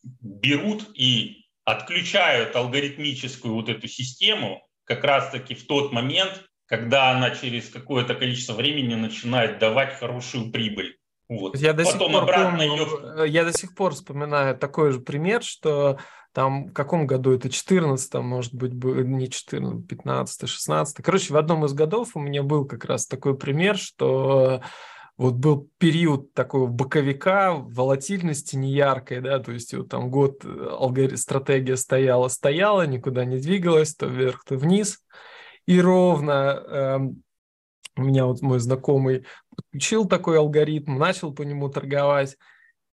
[0.02, 1.39] берут и
[1.70, 8.54] отключают алгоритмическую вот эту систему как раз-таки в тот момент, когда она через какое-то количество
[8.54, 10.96] времени начинает давать хорошую прибыль.
[11.28, 11.56] Вот.
[11.56, 12.88] Я до Потом сих пор помню, ее...
[13.18, 15.98] Э, я до сих пор вспоминаю такой же пример, что
[16.33, 21.64] там в каком году это 14 может быть, не 14, 15 16 Короче, в одном
[21.64, 24.62] из годов у меня был как раз такой пример, что
[25.20, 31.14] вот был период такого боковика, волатильности неяркой, да, то есть вот там год э, алгори...
[31.16, 35.04] стратегия стояла, стояла, никуда не двигалась, то вверх, то вниз.
[35.66, 36.33] И ровно
[36.66, 37.22] эм,
[37.96, 42.38] у меня вот мой знакомый подключил такой алгоритм, начал по нему торговать,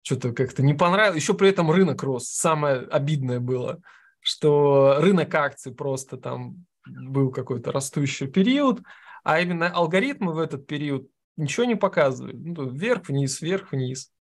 [0.00, 1.20] что-то как-то не понравилось.
[1.20, 2.28] Еще при этом рынок рос.
[2.28, 3.82] Самое обидное было,
[4.20, 8.80] что рынок акций просто там был какой-то растущий период,
[9.24, 11.06] а именно алгоритмы в этот период
[11.36, 12.36] ничего не показывают.
[12.36, 14.12] Ну, вверх-вниз, вверх-вниз.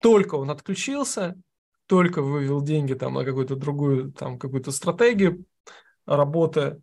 [0.00, 1.36] Только он отключился,
[1.86, 5.44] только вывел деньги там на какую-то другую, там какую-то стратегию
[6.06, 6.80] работы,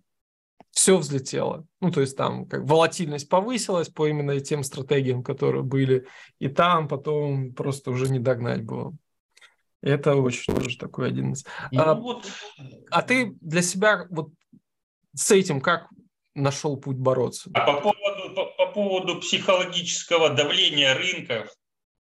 [0.72, 1.66] все взлетело.
[1.80, 6.06] Ну, то есть там как волатильность повысилась по именно тем стратегиям, которые были,
[6.40, 8.94] и там потом просто уже не догнать было.
[9.82, 11.46] Это очень тоже такой один из...
[11.72, 12.26] Ну, а, вот...
[12.90, 14.32] а ты для себя вот
[15.14, 15.88] с этим как
[16.36, 17.50] нашел путь бороться?
[17.54, 21.50] А по поводу, по, по поводу психологического давления рынков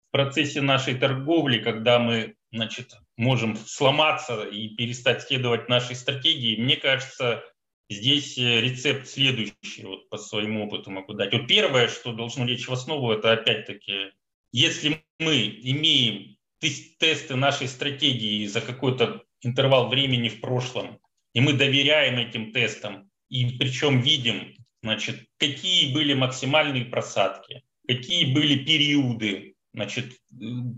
[0.07, 6.77] в процессе нашей торговли, когда мы значит, можем сломаться и перестать следовать нашей стратегии, мне
[6.77, 7.43] кажется,
[7.89, 11.33] Здесь э, рецепт следующий, вот по своему опыту могу дать.
[11.33, 14.11] Вот первое, что должно лечь в основу, это опять-таки,
[14.51, 20.99] если мы имеем тесты нашей стратегии за какой-то интервал времени в прошлом,
[21.33, 28.63] и мы доверяем этим тестам, и причем видим, значит, какие были максимальные просадки, какие были
[28.63, 30.13] периоды, значит,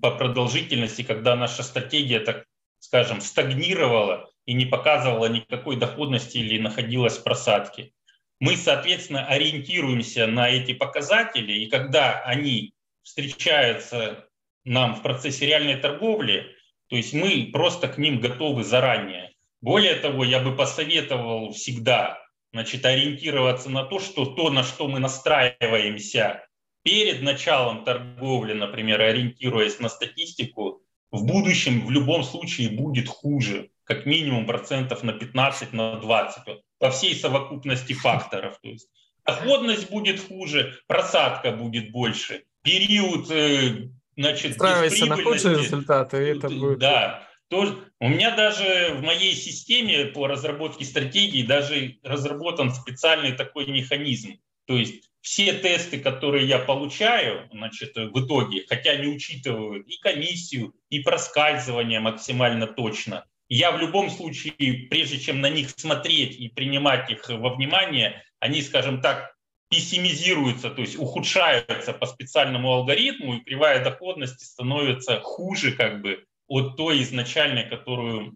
[0.01, 2.45] по продолжительности, когда наша стратегия, так
[2.79, 7.91] скажем, стагнировала, и не показывала никакой доходности или находилась в просадке.
[8.39, 14.27] Мы, соответственно, ориентируемся на эти показатели, и когда они встречаются
[14.63, 16.55] нам в процессе реальной торговли,
[16.87, 19.31] то есть мы просто к ним готовы заранее.
[19.61, 22.20] Более того, я бы посоветовал всегда
[22.53, 26.45] значит, ориентироваться на то, что то, на что мы настраиваемся
[26.83, 34.05] перед началом торговли, например, ориентируясь на статистику, в будущем в любом случае будет хуже как
[34.05, 36.43] минимум процентов на 15, на 20
[36.79, 38.57] по всей совокупности факторов.
[38.61, 38.89] То есть
[39.25, 46.79] доходность будет хуже, просадка будет больше, период э, значит, Устраивайся на худшие результаты, это будет...
[46.79, 53.67] Да, тоже, у меня даже в моей системе по разработке стратегии даже разработан специальный такой
[53.67, 54.39] механизм.
[54.65, 60.73] То есть все тесты, которые я получаю, значит, в итоге, хотя не учитывают и комиссию,
[60.89, 67.11] и проскальзывание максимально точно, я в любом случае, прежде чем на них смотреть и принимать
[67.11, 69.35] их во внимание, они, скажем так,
[69.69, 76.75] пессимизируются, то есть ухудшаются по специальному алгоритму, и кривая доходности становится хуже как бы от
[76.75, 78.33] той изначальной, которую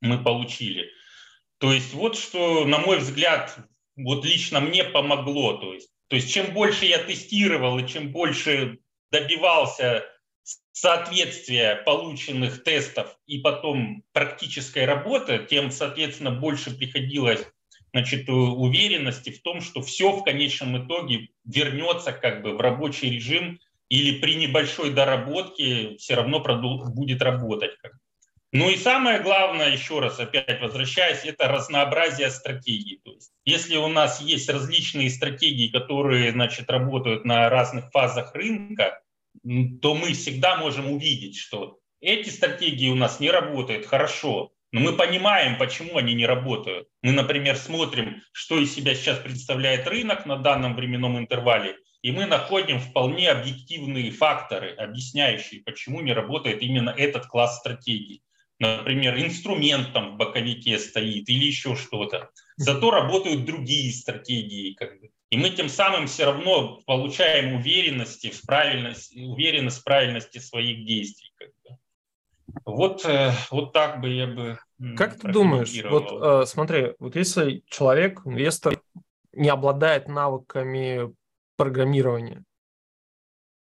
[0.00, 0.90] мы получили.
[1.58, 3.58] То есть вот что, на мой взгляд,
[3.94, 5.58] вот лично мне помогло.
[5.58, 8.78] То есть То есть чем больше я тестировал и чем больше
[9.10, 10.04] добивался
[10.72, 17.46] соответствия полученных тестов и потом практической работы, тем, соответственно, больше приходилось
[17.92, 23.58] значит, уверенности в том, что все в конечном итоге вернется как бы в рабочий режим
[23.88, 27.72] или при небольшой доработке все равно будет работать.
[28.50, 33.00] Ну и самое главное, еще раз опять возвращаясь, это разнообразие стратегий.
[33.04, 39.02] То есть, если у нас есть различные стратегии, которые значит, работают на разных фазах рынка,
[39.82, 44.92] то мы всегда можем увидеть, что эти стратегии у нас не работают хорошо, но мы
[44.94, 46.88] понимаем, почему они не работают.
[47.02, 52.26] Мы, например, смотрим, что из себя сейчас представляет рынок на данном временном интервале, и мы
[52.26, 58.22] находим вполне объективные факторы, объясняющие, почему не работает именно этот класс стратегий.
[58.60, 62.30] Например, инструмент там в боковике стоит или еще что-то.
[62.56, 64.74] Зато работают другие стратегии.
[64.74, 65.10] Как бы.
[65.30, 71.30] И мы тем самым все равно получаем уверенности в правильности, уверенность в правильности своих действий.
[71.36, 71.78] Как бы.
[72.64, 74.58] Вот, э, вот так бы я бы
[74.96, 78.80] Как ты думаешь, вот э, смотри, вот если человек, инвестор,
[79.32, 81.14] не обладает навыками
[81.58, 82.44] программирования,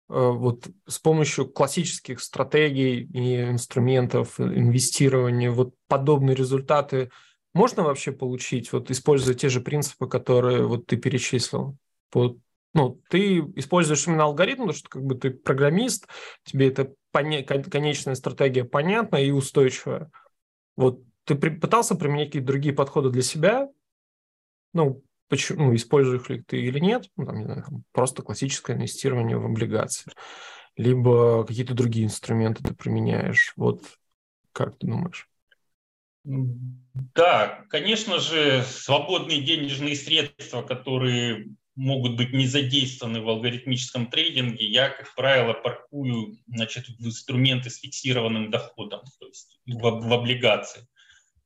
[0.08, 7.10] э, вот с помощью классических стратегий и инструментов инвестирования, вот подобные результаты
[7.54, 11.76] можно вообще получить, вот используя те же принципы, которые вот ты перечислил?
[12.12, 12.38] Вот,
[12.74, 16.06] ну, ты используешь именно алгоритм, потому что как бы ты программист,
[16.44, 16.74] тебе
[17.12, 20.10] поня- конечная стратегия понятна и устойчивая.
[20.76, 23.68] Вот ты при- пытался применять какие-то другие подходы для себя?
[24.72, 27.08] Ну, почему, ну, используешь ли ты или нет?
[27.16, 30.12] Ну, там, не знаю, там, просто классическое инвестирование в облигации.
[30.76, 33.52] Либо какие-то другие инструменты ты применяешь.
[33.56, 33.82] Вот
[34.52, 35.28] как ты думаешь?
[36.24, 44.90] Да, конечно же, свободные денежные средства, которые могут быть не задействованы в алгоритмическом трейдинге, я,
[44.90, 50.86] как правило, паркую значит, в инструменты с фиксированным доходом, то есть в, в облигации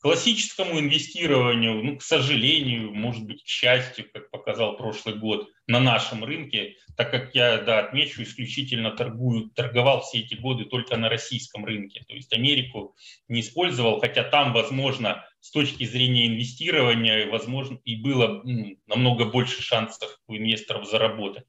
[0.03, 6.25] классическому инвестированию, ну, к сожалению, может быть, к счастью, как показал прошлый год, на нашем
[6.25, 11.65] рынке, так как я, да, отмечу, исключительно торгую, торговал все эти годы только на российском
[11.65, 12.97] рынке, то есть Америку
[13.29, 19.63] не использовал, хотя там, возможно, с точки зрения инвестирования, возможно, и было ну, намного больше
[19.63, 21.45] шансов у инвесторов заработать.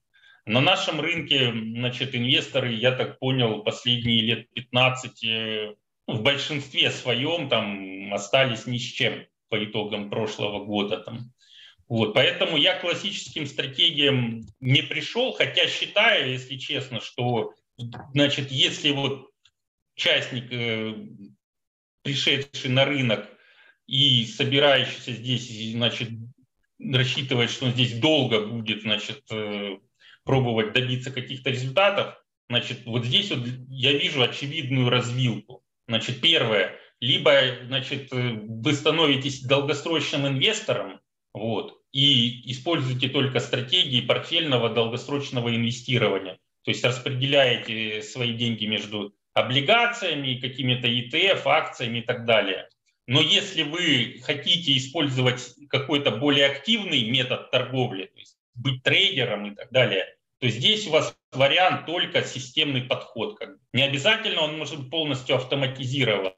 [0.45, 5.75] На нашем рынке, значит, инвесторы, я так понял, последние лет 15
[6.07, 10.97] в большинстве своем там остались ни с чем по итогам прошлого года.
[10.97, 11.31] Там.
[11.87, 17.53] Вот, поэтому я классическим стратегиям не пришел, хотя считаю, если честно, что
[18.13, 19.29] значит, если вот
[19.95, 20.95] участник, э,
[22.01, 23.29] пришедший на рынок
[23.87, 26.09] и собирающийся здесь, значит,
[26.79, 29.77] рассчитывает, что он здесь долго будет, значит, э,
[30.23, 32.15] пробовать добиться каких-то результатов,
[32.49, 35.62] значит, вот здесь вот я вижу очевидную развилку.
[35.87, 37.31] Значит, первое, либо
[37.65, 41.01] значит, вы становитесь долгосрочным инвестором,
[41.33, 46.39] вот, и используете только стратегии портфельного долгосрочного инвестирования.
[46.63, 52.69] То есть распределяете свои деньги между облигациями, какими-то ETF, акциями и так далее.
[53.05, 59.55] Но если вы хотите использовать какой-то более активный метод торговли, то есть быть трейдером и
[59.55, 60.05] так далее,
[60.39, 63.39] то здесь у вас вариант только системный подход.
[63.73, 66.33] Не обязательно он может быть полностью автоматизирован,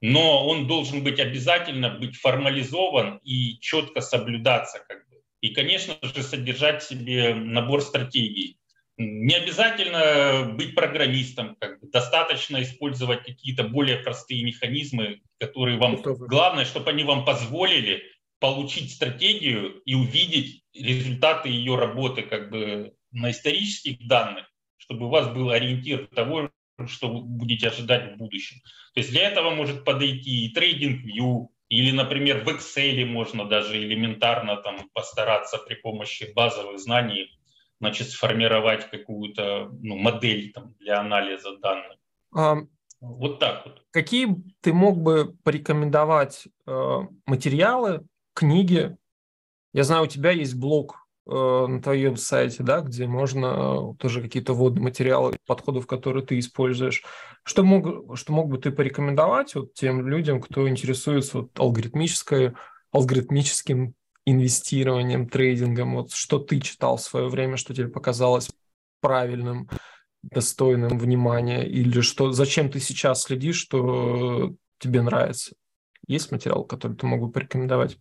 [0.00, 4.78] но он должен быть обязательно быть формализован и четко соблюдаться.
[4.88, 5.16] Как бы.
[5.40, 8.56] И, конечно же, содержать в себе набор стратегий.
[8.96, 11.88] Не обязательно быть программистом, как бы.
[11.90, 16.02] достаточно использовать какие-то более простые механизмы, которые вам...
[16.02, 18.02] Главное, чтобы они вам позволили
[18.40, 24.46] получить стратегию и увидеть результаты ее работы как бы на исторических данных,
[24.76, 26.50] чтобы у вас был ориентир того,
[26.86, 28.60] что вы будете ожидать в будущем.
[28.94, 34.56] То есть для этого может подойти и TradingView, или, например, в Excel можно даже элементарно
[34.56, 37.30] там постараться при помощи базовых знаний
[37.80, 41.96] значит, сформировать какую-то ну, модель там, для анализа данных.
[42.34, 42.56] А,
[43.00, 43.82] вот так вот.
[43.90, 48.96] Какие ты мог бы порекомендовать э, материалы, книги?
[49.72, 54.52] Я знаю, у тебя есть блог на твоем сайте, да, где можно э, тоже какие-то
[54.52, 57.04] вводные материалы, подходов, которые ты используешь.
[57.44, 62.54] Что мог, что мог бы ты порекомендовать вот тем людям, кто интересуется вот алгоритмической,
[62.90, 63.94] алгоритмическим
[64.26, 65.94] инвестированием, трейдингом?
[65.94, 68.50] Вот что ты читал в свое время, что тебе показалось
[69.00, 69.68] правильным,
[70.22, 75.54] достойным внимания, или что, зачем ты сейчас следишь, что тебе нравится?
[76.06, 77.98] Есть материал, который ты мог бы порекомендовать?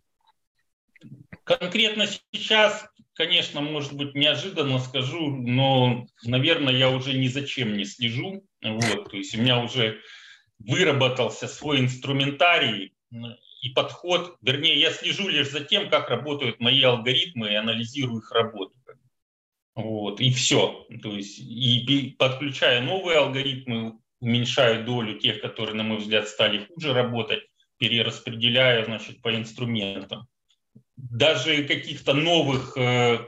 [1.43, 2.87] Конкретно сейчас
[3.19, 8.45] конечно, может быть, неожиданно скажу, но, наверное, я уже ни за чем не слежу.
[8.63, 9.99] Вот, то есть у меня уже
[10.57, 12.93] выработался свой инструментарий
[13.61, 14.37] и подход.
[14.41, 18.73] Вернее, я слежу лишь за тем, как работают мои алгоритмы и анализирую их работу.
[19.75, 20.87] Вот, и все.
[21.03, 26.93] То есть, и подключая новые алгоритмы, уменьшаю долю тех, которые, на мой взгляд, стали хуже
[26.93, 27.43] работать,
[27.79, 30.25] перераспределяю, значит, по инструментам.
[31.11, 33.19] Даже каких-то новых э,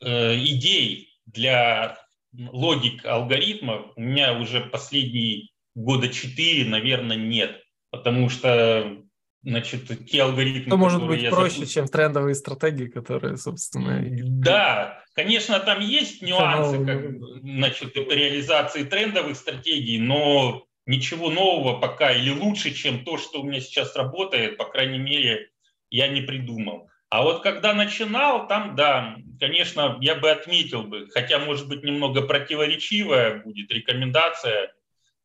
[0.00, 1.98] э, идей для
[2.32, 7.62] логик алгоритмов у меня уже последние года четыре, наверное, нет.
[7.90, 9.02] Потому что
[9.42, 11.82] значит, те алгоритмы, Что может быть проще, запустил...
[11.82, 14.00] чем трендовые стратегии, которые, собственно...
[14.02, 22.30] Да, конечно, там есть нюансы как, значит, реализации трендовых стратегий, но ничего нового пока или
[22.30, 25.48] лучше, чем то, что у меня сейчас работает, по крайней мере,
[25.92, 26.88] я не придумал.
[27.10, 32.22] А вот когда начинал, там, да, конечно, я бы отметил бы, хотя, может быть, немного
[32.22, 34.72] противоречивая будет рекомендация,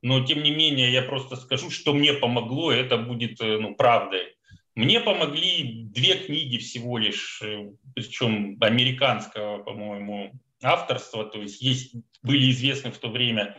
[0.01, 3.75] но, тем не менее, я просто скажу, что мне помогло, и это будет э, ну,
[3.75, 4.35] правдой.
[4.75, 12.51] Мне помогли две книги всего лишь, э, причем американского, по-моему, авторства, то есть есть, были
[12.51, 13.55] известны в то время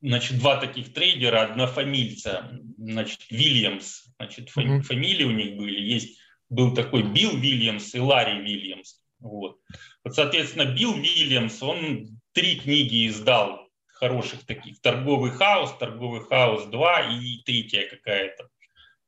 [0.00, 6.18] значит, два таких трейдера, однофамильца, значит, Вильямс, значит, фами- фамилии у них были, есть
[6.50, 9.00] был такой Билл Вильямс и Ларри Вильямс.
[9.20, 9.58] Вот.
[10.04, 14.80] вот, соответственно, Билл Вильямс, он три книги издал хороших таких.
[14.80, 18.48] «Торговый хаос», «Торговый хаос 2» и третья какая-то.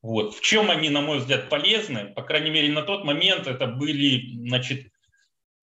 [0.03, 0.35] Вот.
[0.35, 2.13] В чем они, на мой взгляд, полезны?
[2.15, 4.89] По крайней мере, на тот момент это были, значит,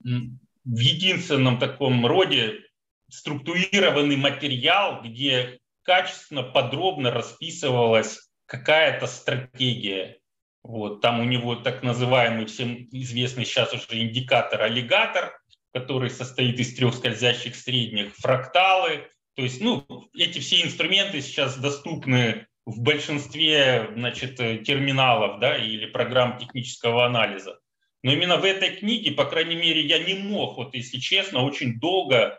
[0.01, 2.61] в единственном таком роде
[3.09, 10.18] структурированный материал, где качественно, подробно расписывалась какая-то стратегия
[10.63, 15.39] вот, там у него так называемый всем известный сейчас уже индикатор аллигатор,
[15.73, 19.07] который состоит из трех скользящих средних, фракталы.
[19.35, 19.85] То есть ну,
[20.15, 27.59] эти все инструменты сейчас доступны в большинстве значит, терминалов да, или программ технического анализа.
[28.03, 31.79] Но именно в этой книге, по крайней мере, я не мог, вот если честно, очень
[31.79, 32.37] долго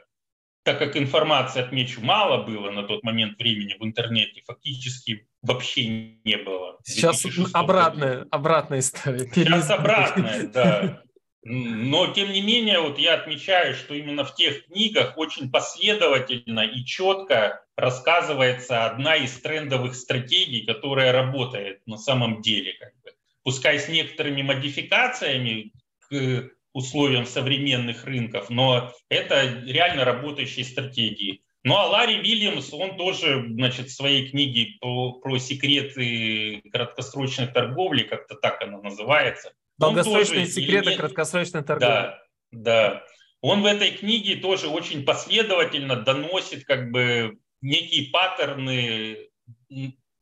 [0.62, 5.86] так как информации, отмечу, мало было на тот момент времени в интернете, фактически вообще
[6.24, 6.78] не было.
[6.84, 9.30] Сейчас обратная, обратная история.
[9.32, 11.02] Сейчас обратная, да.
[11.42, 16.84] Но, тем не менее, вот я отмечаю, что именно в тех книгах очень последовательно и
[16.84, 22.74] четко рассказывается одна из трендовых стратегий, которая работает на самом деле.
[22.74, 23.12] Как бы.
[23.42, 31.42] Пускай с некоторыми модификациями к условиям современных рынков, но это реально работающие стратегии.
[31.62, 38.02] Ну а Ларри Вильямс, он тоже, значит, в своей книге про, про секреты краткосрочной торговли,
[38.04, 39.52] как-то так она называется.
[39.76, 41.00] Долгосрочные тоже, секреты элемент...
[41.00, 41.92] краткосрочной торговли.
[41.92, 43.04] Да, да.
[43.42, 49.28] Он в этой книге тоже очень последовательно доносит как бы некие паттерны,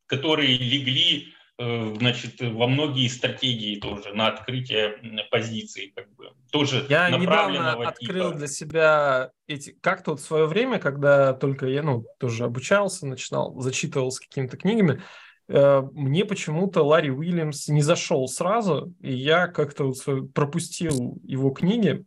[0.07, 5.93] которые легли значит, во многие стратегии тоже на открытие позиций.
[5.95, 8.39] Как бы, тоже я недавно открыл типа.
[8.39, 13.59] для себя эти как-то вот в свое время, когда только я ну, тоже обучался, начинал,
[13.61, 15.03] зачитывался какими-то книгами,
[15.49, 22.05] э, мне почему-то Ларри Уильямс не зашел сразу, и я как-то вот пропустил его книги.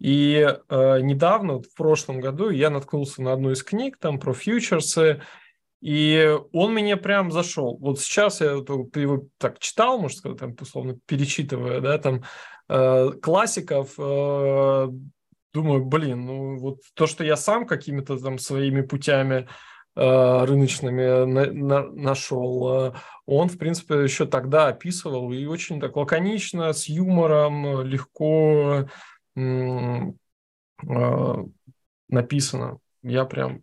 [0.00, 0.34] И
[0.68, 5.22] э, недавно, вот в прошлом году, я наткнулся на одну из книг там про фьючерсы,
[5.80, 7.78] и он мне прям зашел.
[7.78, 12.22] Вот сейчас я его так читал, можно сказать, там, условно, перечитывая, да, там,
[12.68, 14.88] э, классиков, э,
[15.54, 19.48] думаю, блин, ну вот то, что я сам какими-то там своими путями
[19.96, 22.92] э, рыночными на, на, нашел, э,
[23.24, 28.86] он, в принципе, еще тогда описывал и очень так лаконично, с юмором, легко
[29.34, 30.12] э,
[32.08, 32.78] написано.
[33.02, 33.62] Я прям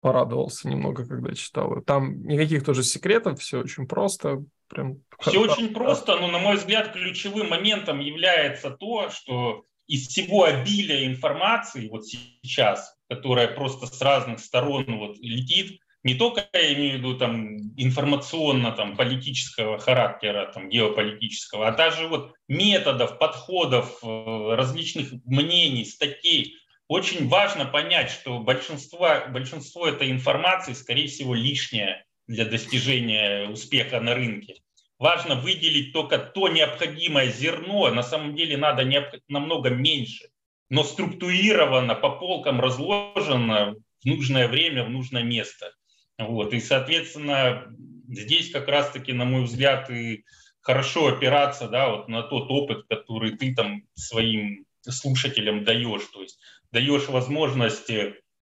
[0.00, 1.80] порадовался немного, когда читал.
[1.82, 4.44] Там никаких тоже секретов, все очень просто.
[4.68, 4.98] Прям...
[5.18, 11.06] Все очень просто, но, на мой взгляд, ключевым моментом является то, что из всего обилия
[11.06, 16.98] информации вот сейчас, которая просто с разных сторон вот летит, не только я имею в
[16.98, 25.12] виду там информационно там политического характера, там геополитического, а даже вот методов, подходов, э, различных
[25.24, 26.56] мнений, статей,
[26.90, 34.16] очень важно понять, что большинство, большинство этой информации, скорее всего, лишнее для достижения успеха на
[34.16, 34.56] рынке.
[34.98, 38.84] Важно выделить только то необходимое зерно, на самом деле надо
[39.28, 40.30] намного меньше,
[40.68, 45.72] но структурировано, по полкам разложено в нужное время, в нужное место.
[46.18, 46.52] Вот.
[46.52, 47.72] И, соответственно,
[48.08, 50.24] здесь как раз-таки, на мой взгляд, и
[50.60, 56.06] хорошо опираться да, вот на тот опыт, который ты там своим слушателям даешь.
[56.12, 56.40] То есть
[56.72, 57.90] даешь возможность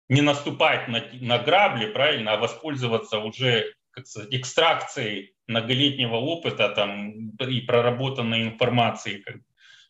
[0.09, 7.31] не наступать на, на грабли, правильно, а воспользоваться уже как сказать, экстракцией многолетнего опыта там,
[7.41, 9.23] и проработанной информации.
[9.25, 9.37] Как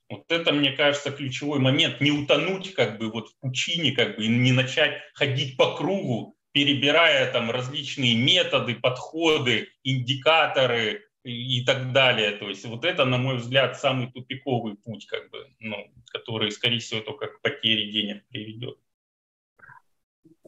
[0.09, 2.01] Вот это, мне кажется, ключевой момент.
[2.01, 6.37] Не утонуть как бы вот в пучине, как бы, и не начать ходить по кругу,
[6.53, 12.33] перебирая там различные методы, подходы, индикаторы и, так далее.
[12.33, 16.79] То есть вот это, на мой взгляд, самый тупиковый путь, как бы, ну, который, скорее
[16.79, 18.79] всего, только к потере денег приведет.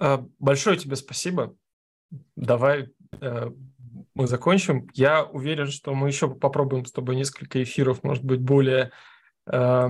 [0.01, 1.57] А, большое тебе спасибо.
[2.37, 2.89] Давай
[3.21, 3.51] э,
[4.15, 4.89] мы закончим.
[4.95, 8.93] Я уверен, что мы еще попробуем с тобой несколько эфиров, может быть, более
[9.47, 9.89] э,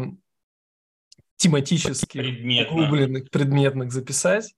[1.37, 2.75] тематически Предметно.
[2.75, 4.55] углубленных, предметных записать.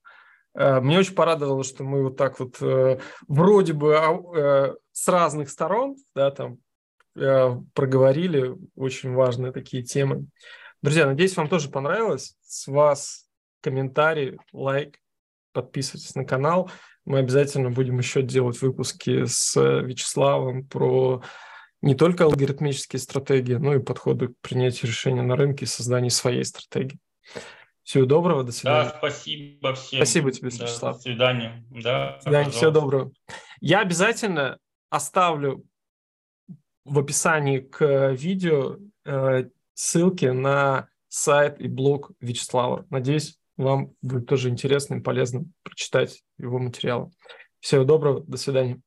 [0.55, 5.49] Э, мне очень порадовало, что мы вот так вот э, вроде бы э, с разных
[5.49, 6.59] сторон, да, там
[7.17, 10.27] э, проговорили очень важные такие темы.
[10.83, 12.37] Друзья, надеюсь, вам тоже понравилось.
[12.43, 13.27] С вас
[13.63, 14.99] комментарий, лайк,
[15.53, 16.71] подписывайтесь на канал.
[17.07, 21.23] Мы обязательно будем еще делать выпуски с Вячеславом про
[21.81, 26.45] не только алгоритмические стратегии, но и подходы к принятию решения на рынке и созданию своей
[26.45, 26.99] стратегии.
[27.85, 28.91] Всего доброго, до свидания.
[28.91, 29.99] Да, спасибо всем.
[29.99, 30.97] Спасибо тебе, да, Вячеслав.
[30.97, 31.65] До свидания.
[31.71, 33.13] Да, до свидания, всего доброго.
[33.63, 34.59] Я обязательно
[34.91, 35.65] оставлю
[36.85, 42.87] в описании к видео э, ссылки на сайт и блог Вячеслава.
[42.91, 47.11] Надеюсь, вам будет тоже интересно и полезно прочитать его материалы.
[47.61, 48.81] Всего доброго, до свидания.